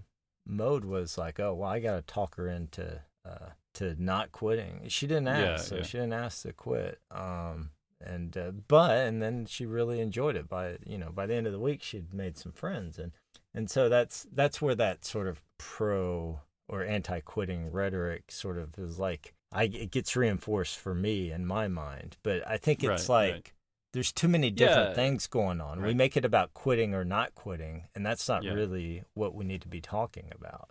[0.48, 4.82] mode was like, oh, well, I got to talk her into uh to not quitting.
[4.88, 5.84] She didn't ask, yeah, so yeah.
[5.84, 7.00] she didn't ask to quit.
[7.12, 7.72] Um,
[8.02, 10.50] and uh, but and then she really enjoyed it.
[10.50, 13.12] By you know, by the end of the week, she'd made some friends, and
[13.56, 19.00] and so that's that's where that sort of pro or anti-quitting rhetoric sort of is
[19.00, 22.18] like I it gets reinforced for me in my mind.
[22.24, 23.34] But I think it's right, like.
[23.34, 23.52] Right.
[23.94, 25.80] There's too many different yeah, things going on.
[25.80, 25.88] Right.
[25.88, 29.62] We make it about quitting or not quitting, and that's not really what we need
[29.62, 30.70] to be talking about.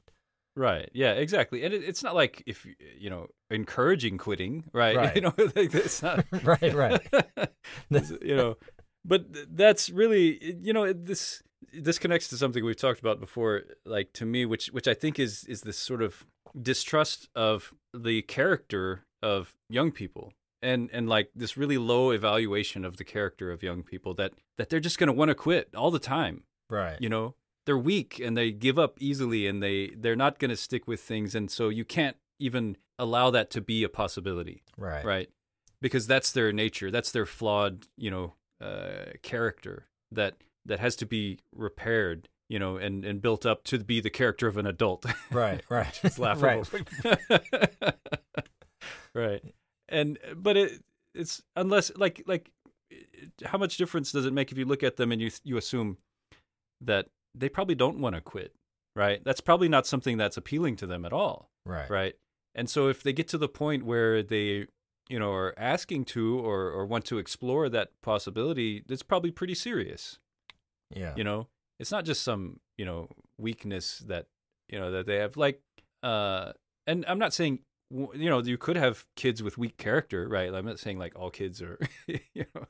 [0.57, 0.91] Right.
[0.93, 1.13] Yeah.
[1.13, 1.65] Exactly.
[1.65, 2.67] And it, it's not like if
[2.99, 4.95] you know encouraging quitting, right?
[4.97, 5.17] right.
[5.17, 6.75] You know, like it's not right.
[6.75, 7.01] Right.
[7.91, 8.57] you know,
[9.05, 9.25] but
[9.57, 11.43] that's really you know this
[11.73, 15.19] this connects to something we've talked about before, like to me, which which I think
[15.19, 16.27] is is this sort of
[16.61, 20.33] distrust of the character of young people
[20.65, 24.71] and and like this really low evaluation of the character of young people that that
[24.71, 26.45] they're just going to want to quit all the time.
[26.71, 26.97] Right.
[27.01, 27.35] You know
[27.67, 31.01] they're weak and they give up easily and they they're not going to stick with
[31.01, 31.35] things.
[31.35, 34.63] And so you can't even allow that to be a possibility.
[34.77, 35.05] Right.
[35.05, 35.31] Right?
[35.81, 36.91] Because that's their nature.
[36.91, 40.35] That's their flawed you know uh, character that
[40.67, 44.47] that has to be repaired you know and and built up to be the character
[44.47, 46.67] of an adult right right it's laughable
[47.05, 47.95] right.
[49.15, 49.55] right
[49.89, 50.83] and but it
[51.15, 52.51] it's unless like like
[53.45, 55.97] how much difference does it make if you look at them and you you assume
[56.81, 58.53] that they probably don't want to quit,
[58.95, 59.23] right?
[59.25, 61.51] That's probably not something that's appealing to them at all.
[61.67, 61.91] Right.
[61.91, 62.15] Right.
[62.55, 64.67] And so if they get to the point where they,
[65.09, 69.55] you know, are asking to or, or want to explore that possibility, it's probably pretty
[69.55, 70.19] serious.
[70.95, 71.15] Yeah.
[71.17, 74.27] You know, it's not just some, you know, weakness that,
[74.69, 75.61] you know, that they have like,
[76.03, 76.53] uh,
[76.87, 80.53] and I'm not saying, you know, you could have kids with weak character, right?
[80.53, 82.67] I'm not saying like all kids are, you know,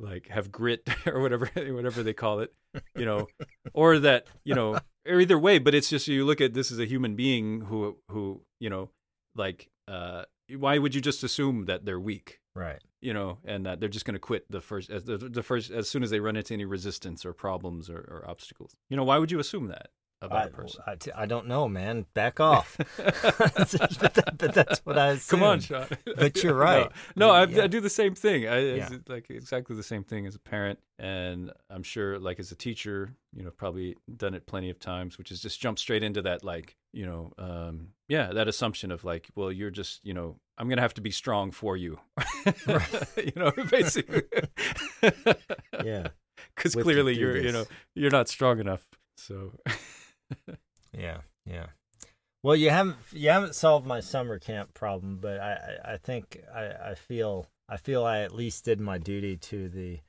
[0.00, 2.52] like have grit or whatever whatever they call it
[2.94, 3.26] you know
[3.74, 6.78] or that you know or either way but it's just you look at this as
[6.78, 8.90] a human being who who you know
[9.34, 10.24] like uh
[10.56, 14.04] why would you just assume that they're weak right you know and that they're just
[14.04, 16.54] going to quit the first as the, the first as soon as they run into
[16.54, 19.88] any resistance or problems or, or obstacles you know why would you assume that
[20.20, 20.80] about I, a person?
[20.86, 22.06] I, I don't know, man.
[22.14, 22.76] Back off.
[22.96, 25.40] but, that, but, that's what I assume.
[25.40, 25.86] Come on, Shaun.
[26.16, 26.90] but you're right.
[27.14, 27.64] No, no I, yeah.
[27.64, 28.48] I, do the same thing.
[28.48, 28.88] I yeah.
[29.08, 33.14] like exactly the same thing as a parent, and I'm sure, like as a teacher,
[33.32, 36.44] you know, probably done it plenty of times, which is just jump straight into that,
[36.44, 40.68] like you know, um, yeah, that assumption of like, well, you're just, you know, I'm
[40.68, 42.00] gonna have to be strong for you,
[43.16, 44.22] you know, basically.
[45.84, 46.08] yeah.
[46.54, 47.44] Because clearly you're, this.
[47.44, 48.84] you know, you're not strong enough.
[49.16, 49.52] So
[50.92, 51.66] yeah, yeah.
[52.42, 56.90] Well, you haven't you haven't solved my summer camp problem, but I I, think I,
[56.90, 60.00] I feel I feel I at least did my duty to the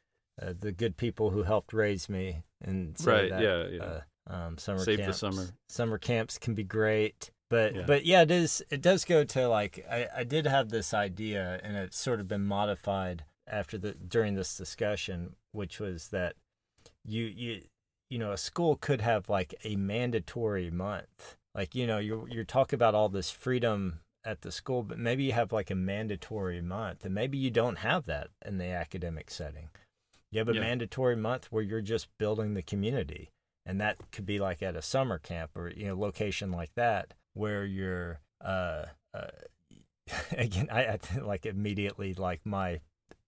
[0.42, 4.02] uh, the good people who helped raise me and right that, yeah yeah uh,
[4.34, 7.84] um, summer save camps, the summer summer camps can be great but yeah.
[7.86, 11.60] but yeah it is it does go to like I, I did have this idea
[11.64, 16.36] and it's sort of been modified after the during this discussion which was that
[17.06, 17.62] you you
[18.10, 21.36] you know, a school could have like a mandatory month.
[21.54, 25.24] Like, you know, you're you're talking about all this freedom at the school, but maybe
[25.24, 29.30] you have like a mandatory month, and maybe you don't have that in the academic
[29.30, 29.70] setting.
[30.32, 30.62] You have a Yeah.
[30.62, 33.30] mandatory month where you're just building the community,
[33.66, 37.14] and that could be like at a summer camp or you know location like that
[37.40, 38.84] where you're uh,
[39.14, 39.28] uh
[40.38, 42.82] again I, I like immediately like my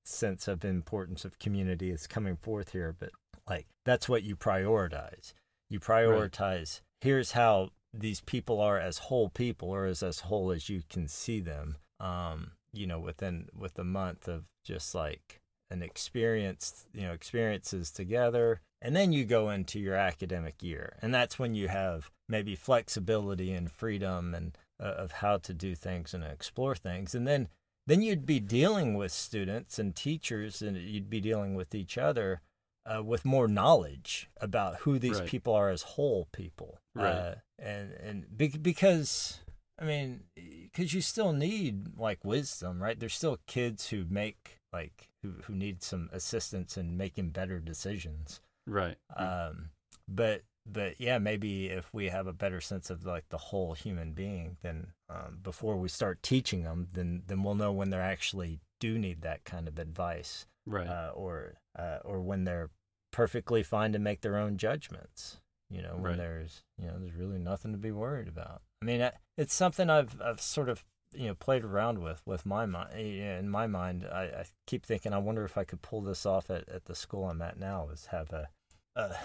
[0.04, 3.12] sense of importance of community is coming forth here, but
[3.48, 5.34] like that's what you prioritize.
[5.70, 10.70] You prioritize here's how these people are as whole people or as as whole as
[10.70, 11.78] you can see them.
[12.00, 17.92] Um, you know, within with a month of just like an experience, you know, experiences
[17.92, 18.62] together.
[18.82, 20.98] And then you go into your academic year.
[21.02, 25.76] And that's when you have maybe flexibility and freedom and uh, of how to do
[25.76, 27.14] things and explore things.
[27.14, 27.48] And then
[27.88, 32.42] then you'd be dealing with students and teachers and you'd be dealing with each other
[32.86, 35.28] uh, with more knowledge about who these Right.
[35.30, 36.80] people are as whole people.
[36.96, 37.06] Right.
[37.12, 39.40] Uh, and and be- because
[39.80, 43.00] I mean, because you still need like wisdom, right?
[43.00, 48.42] There's still kids who make like who who need some assistance in making better decisions.
[48.68, 48.98] Right.
[49.16, 49.70] Um,
[50.08, 54.14] but but yeah, maybe if we have a better sense of like the whole human
[54.14, 58.62] being, then um, before we start teaching them, then then we'll know when they actually
[58.80, 60.88] do need that kind of advice, right.
[60.88, 62.70] uh, or uh, or when they're
[63.12, 65.40] perfectly fine to make their own judgments.
[65.70, 66.18] You know, when Right.
[66.18, 68.62] there's you know there's really nothing to be worried about.
[68.82, 70.84] I mean, it's something I've I've sort of
[71.14, 72.94] you know played around with with my mind.
[72.94, 76.50] In my mind, I, I keep thinking, I wonder if I could pull this off
[76.50, 77.90] at, at the school I'm at now.
[77.92, 78.50] Is have a
[78.96, 79.16] a,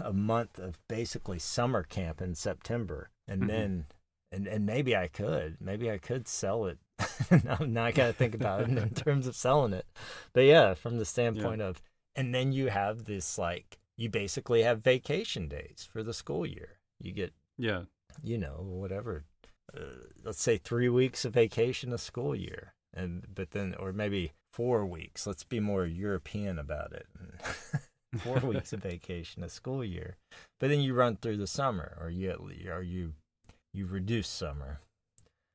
[0.00, 3.48] a month of basically summer camp in September, and Mhm.
[3.48, 3.86] then
[4.32, 6.78] and and maybe I could, maybe I could sell it.
[7.44, 9.86] now, now I got to think about it in terms of selling it.
[10.32, 11.82] But yeah, from the standpoint of,
[12.14, 16.78] and then you have this like you basically have vacation days for the school year.
[17.00, 17.82] You get yeah.
[18.22, 19.24] you know whatever,
[19.76, 19.80] uh,
[20.24, 24.86] let's say three weeks of vacation a school year, and but then or maybe four
[24.86, 25.26] weeks.
[25.26, 27.06] Let's be more European about it.
[28.18, 30.16] four weeks of vacation a school year,
[30.60, 32.32] but then you run through the summer, or you
[32.70, 33.14] or you
[33.72, 34.80] you reduce summer.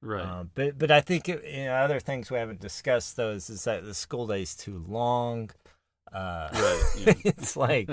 [0.01, 0.25] Right.
[0.25, 3.49] Um, but but I think it, you know, other things we haven't discussed though is,
[3.49, 5.49] is that the school day is too long.
[6.11, 7.13] Uh, Right, yeah.
[7.23, 7.89] it's like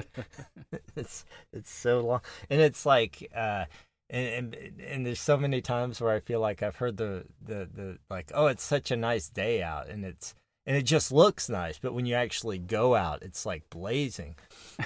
[0.96, 3.66] it's it's so long, and it's like uh,
[4.10, 7.68] and, and and there's so many times where I feel like I've heard the the
[7.72, 10.34] the like oh it's such a nice day out, and it's
[10.66, 14.34] and it just looks nice, but when you actually go out, it's like blazing.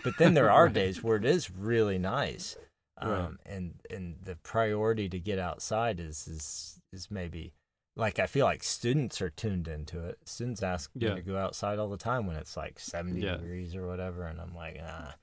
[0.04, 0.74] But then there are Right.
[0.74, 2.56] days where it is really nice,
[2.98, 3.30] um, Right.
[3.46, 7.52] and and the priority to get outside is is is maybe
[7.96, 10.18] like I feel like students are tuned into it.
[10.24, 13.36] Students ask me to go outside all the time when it's like seventy Yeah.
[13.36, 15.14] degrees or whatever, and I'm like ah,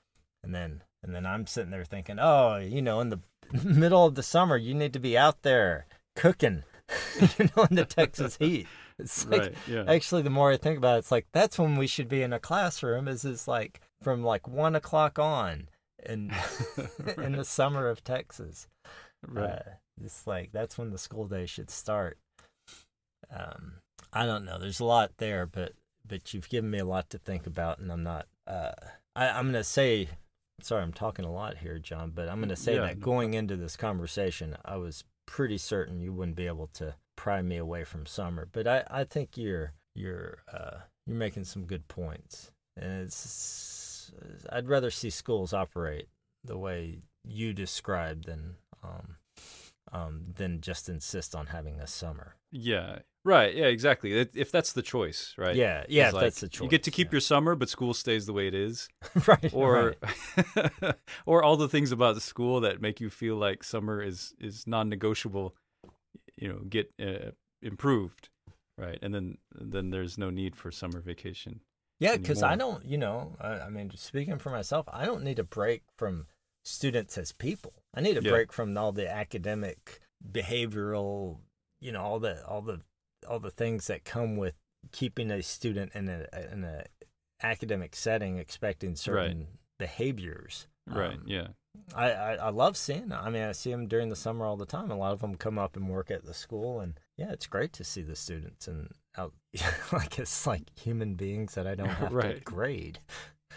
[0.44, 3.20] and then and then I'm sitting there thinking, oh, you know, in the
[3.64, 5.86] middle of the summer, you need to be out there
[6.16, 6.64] cooking,
[7.38, 8.66] you know, in the Texas heat.
[8.98, 9.54] It's like right.
[9.68, 9.84] Yeah.
[9.86, 12.32] actually the more I think about it, it's like that's when we should be in
[12.32, 13.06] a classroom.
[13.06, 15.68] Is is like from like one o'clock on
[16.04, 16.32] in
[17.18, 18.66] in the summer of Texas.
[19.26, 19.50] right.
[19.50, 19.58] Uh,
[20.02, 22.18] it's like that's when the school day should start.
[23.32, 23.74] Um,
[24.12, 24.58] I don't know.
[24.58, 25.72] There's a lot there, but
[26.06, 28.26] but you've given me a lot to think about, and I'm not.
[28.46, 28.72] Uh,
[29.14, 30.08] I, I'm gonna say,
[30.60, 33.56] sorry, I'm talking a lot here, Jon, but I'm gonna say Yeah, that going into
[33.56, 38.06] this conversation, I was pretty certain you wouldn't be able to pry me away from
[38.06, 38.48] summer.
[38.50, 44.12] But I, I think you're you're uh, you're making some good points, and it's
[44.50, 46.08] I'd rather see schools operate
[46.44, 49.16] the way you described than um,
[49.92, 52.36] um, than just insist on having a summer.
[52.50, 53.00] Yeah.
[53.24, 53.54] Right.
[53.54, 53.66] Yeah.
[53.66, 54.12] Exactly.
[54.12, 55.54] If- that's the choice, right?
[55.54, 56.64] Yeah, yeah, like, that's the choice.
[56.64, 57.12] You get to keep yeah.
[57.12, 58.88] your summer, but school stays the way it is,
[59.26, 59.94] right, or
[60.56, 60.94] right.
[61.26, 64.66] or all the things about the school that make you feel like summer is is
[64.66, 65.54] non-negotiable.
[66.36, 68.30] You know, get uh, improved,
[68.78, 68.98] right?
[69.02, 71.60] And then then there's no need for summer vacation.
[71.98, 75.38] yeah, because I don't, you know, I, I mean, speaking for myself, I don't need
[75.38, 76.26] a break from
[76.68, 77.72] students as people.
[77.94, 78.30] I need a Yeah.
[78.30, 80.00] break from all the academic,
[80.30, 81.38] behavioral,
[81.80, 82.80] you know, all the all the
[83.28, 84.54] all the things that come with
[84.92, 86.84] keeping a student in a in a
[87.42, 89.46] academic setting, expecting certain
[89.78, 90.66] behaviors.
[90.86, 91.14] Right.
[91.14, 91.48] Um, Yeah.
[91.94, 93.20] I, I, I love seeing them.
[93.22, 94.90] I mean, I see them during the summer all the time.
[94.90, 97.72] A lot of them come up and work at the school, and yeah, it's great
[97.74, 99.32] to see the students and out
[99.92, 102.98] like it's like human beings that I don't have to grade.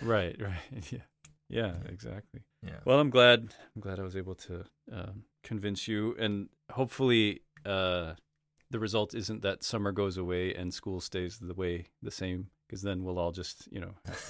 [0.01, 0.39] Right.
[0.41, 0.91] Right.
[0.91, 0.99] Yeah.
[1.51, 1.73] Yeah.
[1.87, 2.41] Exactly.
[2.65, 2.79] Yeah.
[2.85, 3.53] Well, I'm glad.
[3.75, 8.13] I'm glad I was able to um, convince you, and hopefully, uh,
[8.69, 12.81] the result isn't that summer goes away and school stays the way the same, because
[12.83, 14.29] then we'll all just, you know, have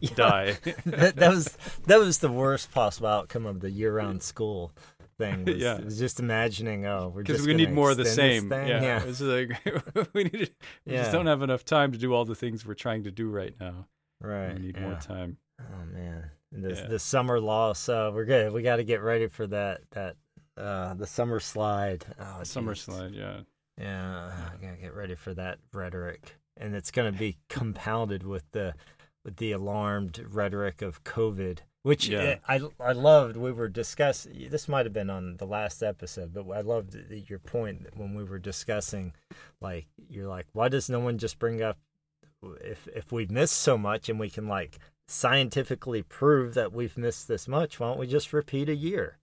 [0.00, 0.58] to die.
[0.84, 1.56] that, that was
[1.86, 4.72] that was the worst possible outcome of the year-round school.
[5.18, 5.44] thing.
[5.46, 5.80] Was, Yeah.
[5.80, 8.50] was just imagining, oh, we're because we need more of the same.
[8.50, 8.68] thing?
[8.68, 9.50] Yeah, yeah, It's like
[10.12, 10.50] we need.
[10.84, 10.98] We Yeah.
[11.02, 13.54] just don't have enough time to do all the things we're trying to do right
[13.58, 13.86] now.
[14.20, 14.54] Right.
[14.54, 14.82] We need yeah.
[14.82, 15.36] more time.
[15.60, 16.86] Oh man, the Yeah.
[16.86, 17.88] the summer loss.
[17.88, 18.52] Uh, we're good.
[18.52, 19.80] We got to get ready for that.
[19.92, 20.16] That
[20.56, 22.04] uh, the summer slide.
[22.18, 22.82] Oh, Summer geez.
[22.82, 23.12] slide.
[23.14, 23.40] Yeah.
[23.78, 28.74] Yeah, I gotta get ready for that rhetoric, and it's gonna be compounded with the
[29.22, 32.36] with the alarmed rhetoric of COVID, which Yeah.
[32.48, 33.36] uh, I I loved.
[33.36, 34.48] We were discussing.
[34.50, 38.24] This might have been on the last episode, but I loved your point when we
[38.24, 39.12] were discussing,
[39.60, 41.76] like you're like, why does no one just bring up
[42.60, 44.78] if if we've missed so much and we can like
[45.08, 49.18] scientifically prove that we've missed this much, why don't we just repeat a year?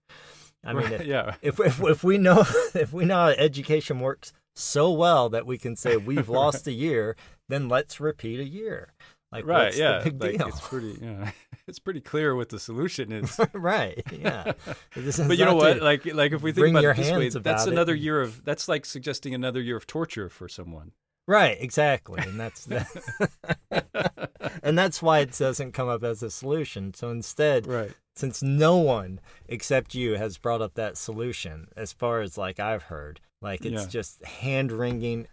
[0.65, 1.35] I mean, if, yeah.
[1.41, 5.57] if if if we know if we know how education works so well that we
[5.57, 7.15] can say we've lost a year,
[7.49, 8.93] then let's repeat a year.
[9.31, 9.75] Like right.
[9.75, 10.03] Yeah.
[10.03, 10.47] like deal?
[10.47, 10.97] it's pretty.
[11.01, 11.31] Yeah.
[11.65, 13.39] It's pretty clear what the solution is.
[13.53, 14.03] right.
[14.11, 14.51] Yeah.
[14.95, 15.81] Is but you know what?
[15.81, 18.43] Like, like if we think about it this way, that's another year of.
[18.43, 20.91] That's like suggesting another year of torture for someone.
[21.27, 21.57] Right.
[21.59, 22.21] Exactly.
[22.21, 24.29] And that's that.
[24.63, 26.93] and that's why it doesn't come up as a solution.
[26.93, 27.91] So instead, right.
[28.15, 32.83] since no one except you has brought up that solution, as far as like I've
[32.83, 33.89] heard, like it's Yeah.
[33.89, 35.27] just hand wringing.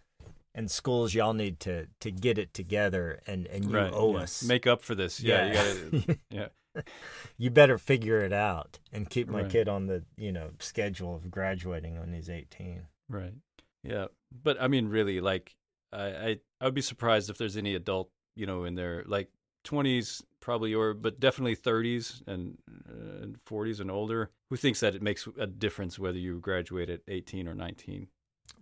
[0.53, 3.93] And schools, y'all need to to get it together, and and you right.
[3.95, 4.22] owe yeah.
[4.24, 4.43] us.
[4.43, 5.20] Make up for this.
[5.20, 5.47] Yeah.
[5.47, 6.18] You gotta.
[6.30, 6.49] Yeah.
[7.38, 9.51] you better figure it out and keep my Right.
[9.51, 13.32] kid on the you know schedule of graduating when he's 18 Right.
[13.84, 14.07] Yeah.
[14.43, 15.55] But I mean, really, like,
[15.93, 19.28] I, I, I would be surprised if there's any adult, you know, in their like
[19.64, 24.95] 20s, probably, or, but definitely 30s and, uh, and 40s and older, who thinks that
[24.95, 28.09] it makes a difference whether you graduate at 18 or 19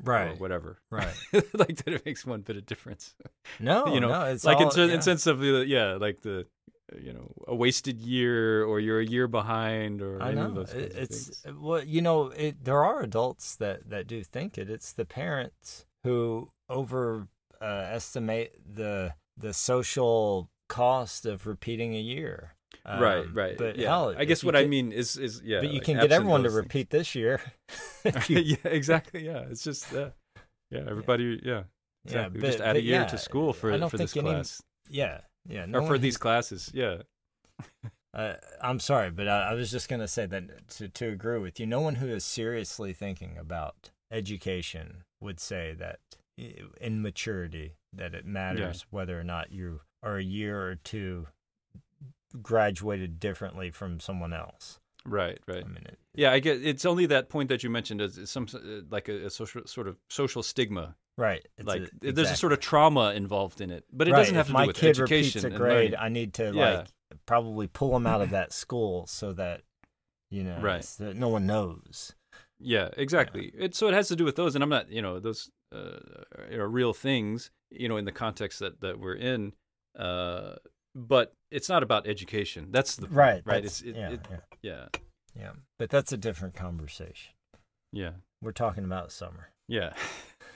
[0.04, 0.78] right or whatever.
[0.90, 1.14] right
[1.54, 3.14] like that it makes one bit of difference.
[3.60, 4.94] no you know, no, it's like in, all, ter- yeah.
[4.94, 6.46] in sense of the, yeah, like the,
[7.00, 10.72] you know, a wasted year or you're a year behind or I know of those
[10.72, 11.56] It- kinds of it's things.
[11.58, 15.84] well you know it, there are adults that that do think it it's the parents
[16.04, 23.56] who overestimate uh, the the social cost of repeating a year right, Um, right.
[23.56, 23.88] but yeah.
[23.88, 25.60] hell, I guess what I mean is, is yeah.
[25.60, 26.64] but you like, can get everyone to those things.
[26.64, 27.40] repeat this year
[28.28, 29.24] you- yeah, exactly.
[29.24, 30.10] Yeah, it's just uh,
[30.70, 31.40] yeah, everybody.
[31.42, 31.62] Yeah,
[32.04, 32.12] exactly.
[32.14, 35.20] yeah we just add a year yeah, to school for for this any- class yeah
[35.48, 36.70] yeah no or for one these classes.
[36.74, 37.02] Yeah,
[38.14, 41.38] Uh, I'm sorry, but I, I was just going to say that to, to agree
[41.38, 46.00] with you, no one who is seriously thinking about education would say that
[46.80, 51.26] in maturity that it matters whether or not you are a year or two
[52.42, 54.78] graduated differently from someone else.
[55.04, 55.64] right, right.
[55.64, 56.64] I mean, it, Yeah, I get.
[56.64, 59.62] It's only that point that you mentioned as as some uh, like a, a social
[59.66, 60.94] sort of social stigma.
[61.16, 61.46] right.
[61.56, 64.34] It's like a- there's a sort of trauma involved in it, but it Right, doesn't
[64.34, 65.94] have if to my do with kid education repeats a grade.
[65.94, 66.76] I need to Yeah.
[66.78, 66.88] like
[67.26, 69.62] probably pull him out of that school so that
[70.30, 70.84] you know Right.
[70.84, 72.14] so that no one knows.
[72.60, 73.52] Yeah, exactly.
[73.56, 75.98] It so it has to do with those, and I'm not, you know, those uh,
[76.52, 79.52] are real things, you know, in the context that that we're in.
[79.98, 80.54] Uh,
[80.94, 82.68] but it's not about education.
[82.70, 83.42] That's the Right.
[83.44, 83.64] right.
[83.64, 84.36] It's it, yeah, it, yeah.
[84.62, 84.86] yeah,
[85.38, 87.34] Yeah, but that's a different conversation.
[87.92, 89.50] yeah, We're talking about summer.
[89.68, 89.92] yeah.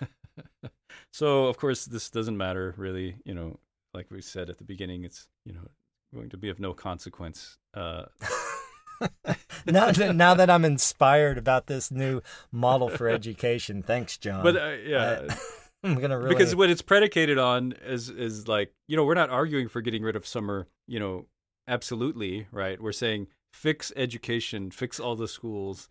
[1.12, 3.16] so of course this doesn't matter really.
[3.24, 3.60] You know,
[3.94, 5.68] like we said at the beginning, it's you know
[6.14, 7.58] going to be of no consequence.
[7.74, 8.04] Uh,
[9.66, 14.42] now, that, now that I'm inspired about this new model for education, thanks, Jon.
[14.42, 15.22] but uh, yeah.
[15.28, 15.36] I-
[15.84, 19.30] I'm gonna really because what it's predicated on is is like you know we're not
[19.30, 21.26] arguing for getting rid of summer you know
[21.66, 22.80] absolutely right?
[22.80, 25.88] We're saying fix education fix all the schools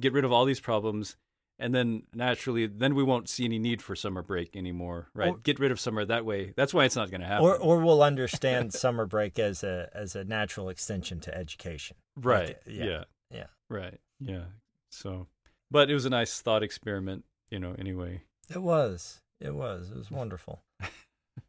[0.00, 1.16] get rid of all these problems
[1.58, 5.34] and then naturally then we won't see any need for summer break anymore right?
[5.34, 6.54] Or- get rid of summer that way.
[6.56, 7.44] That's why it's not going to happen.
[7.44, 11.96] Or or we'll understand summer break as a as a natural extension to education.
[12.16, 12.48] right.
[12.48, 13.46] like, yeah, yeah yeah.
[13.70, 14.44] right yeah
[14.90, 15.26] so
[15.70, 19.20] but it was a nice thought experiment you know anyway It was.
[19.40, 19.90] It was.
[19.90, 20.62] It was wonderful.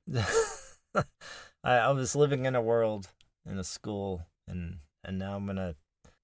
[0.95, 1.03] I,
[1.63, 3.09] I was living in a world
[3.49, 5.75] in a school, and and now I'm gonna,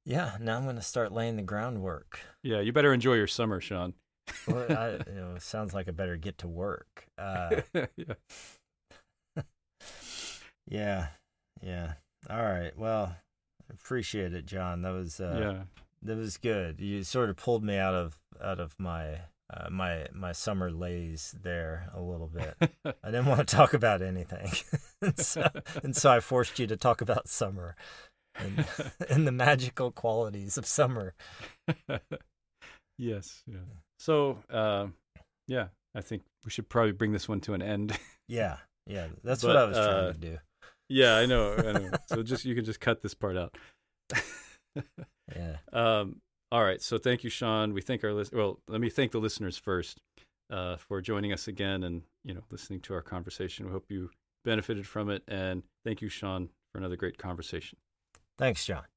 [0.05, 2.19] yeah, now I'm gonna start laying the groundwork.
[2.43, 3.93] yeah you better enjoy your summer shaun
[4.47, 7.05] Well, I, you know, it sounds like I better get to work.
[7.17, 7.61] Uh,
[7.97, 8.15] yeah
[10.67, 11.07] yeah,
[11.61, 11.93] yeah.
[12.29, 12.71] All right.
[12.77, 13.15] Well,
[13.73, 14.81] appreciate it, Jon.
[14.81, 16.79] That was uh, yeah that was good.
[16.79, 19.21] You sort of pulled me out of out of my
[19.53, 22.55] uh, my my summer lays there a little bit.
[23.03, 24.51] I didn't want to talk about anything,
[25.01, 25.47] and, so,
[25.83, 27.75] and so I forced you to talk about summer
[28.35, 28.65] and,
[29.09, 31.13] and the magical qualities of summer.
[32.97, 33.43] yes.
[33.45, 33.57] Yeah.
[33.99, 34.87] So, uh,
[35.47, 37.97] yeah, I think we should probably bring this one to an end.
[38.27, 38.57] Yeah,
[38.87, 40.37] yeah, that's But, what I was uh, trying to do.
[40.91, 41.55] Yeah, I know.
[41.55, 41.91] I know.
[42.07, 43.57] So just you can just cut this part out.
[45.35, 46.17] Yeah, um,
[46.51, 46.81] All right.
[46.81, 47.73] So thank you, Shaun.
[47.73, 48.33] We thank our list.
[48.33, 49.99] Well, let me thank the listeners first
[50.49, 53.65] uh, for joining us again and you know listening to our conversation.
[53.65, 54.09] We hope you
[54.43, 57.77] benefited from it, and thank you, Shaun, for another great conversation.
[58.37, 58.91] Thanks, Jon.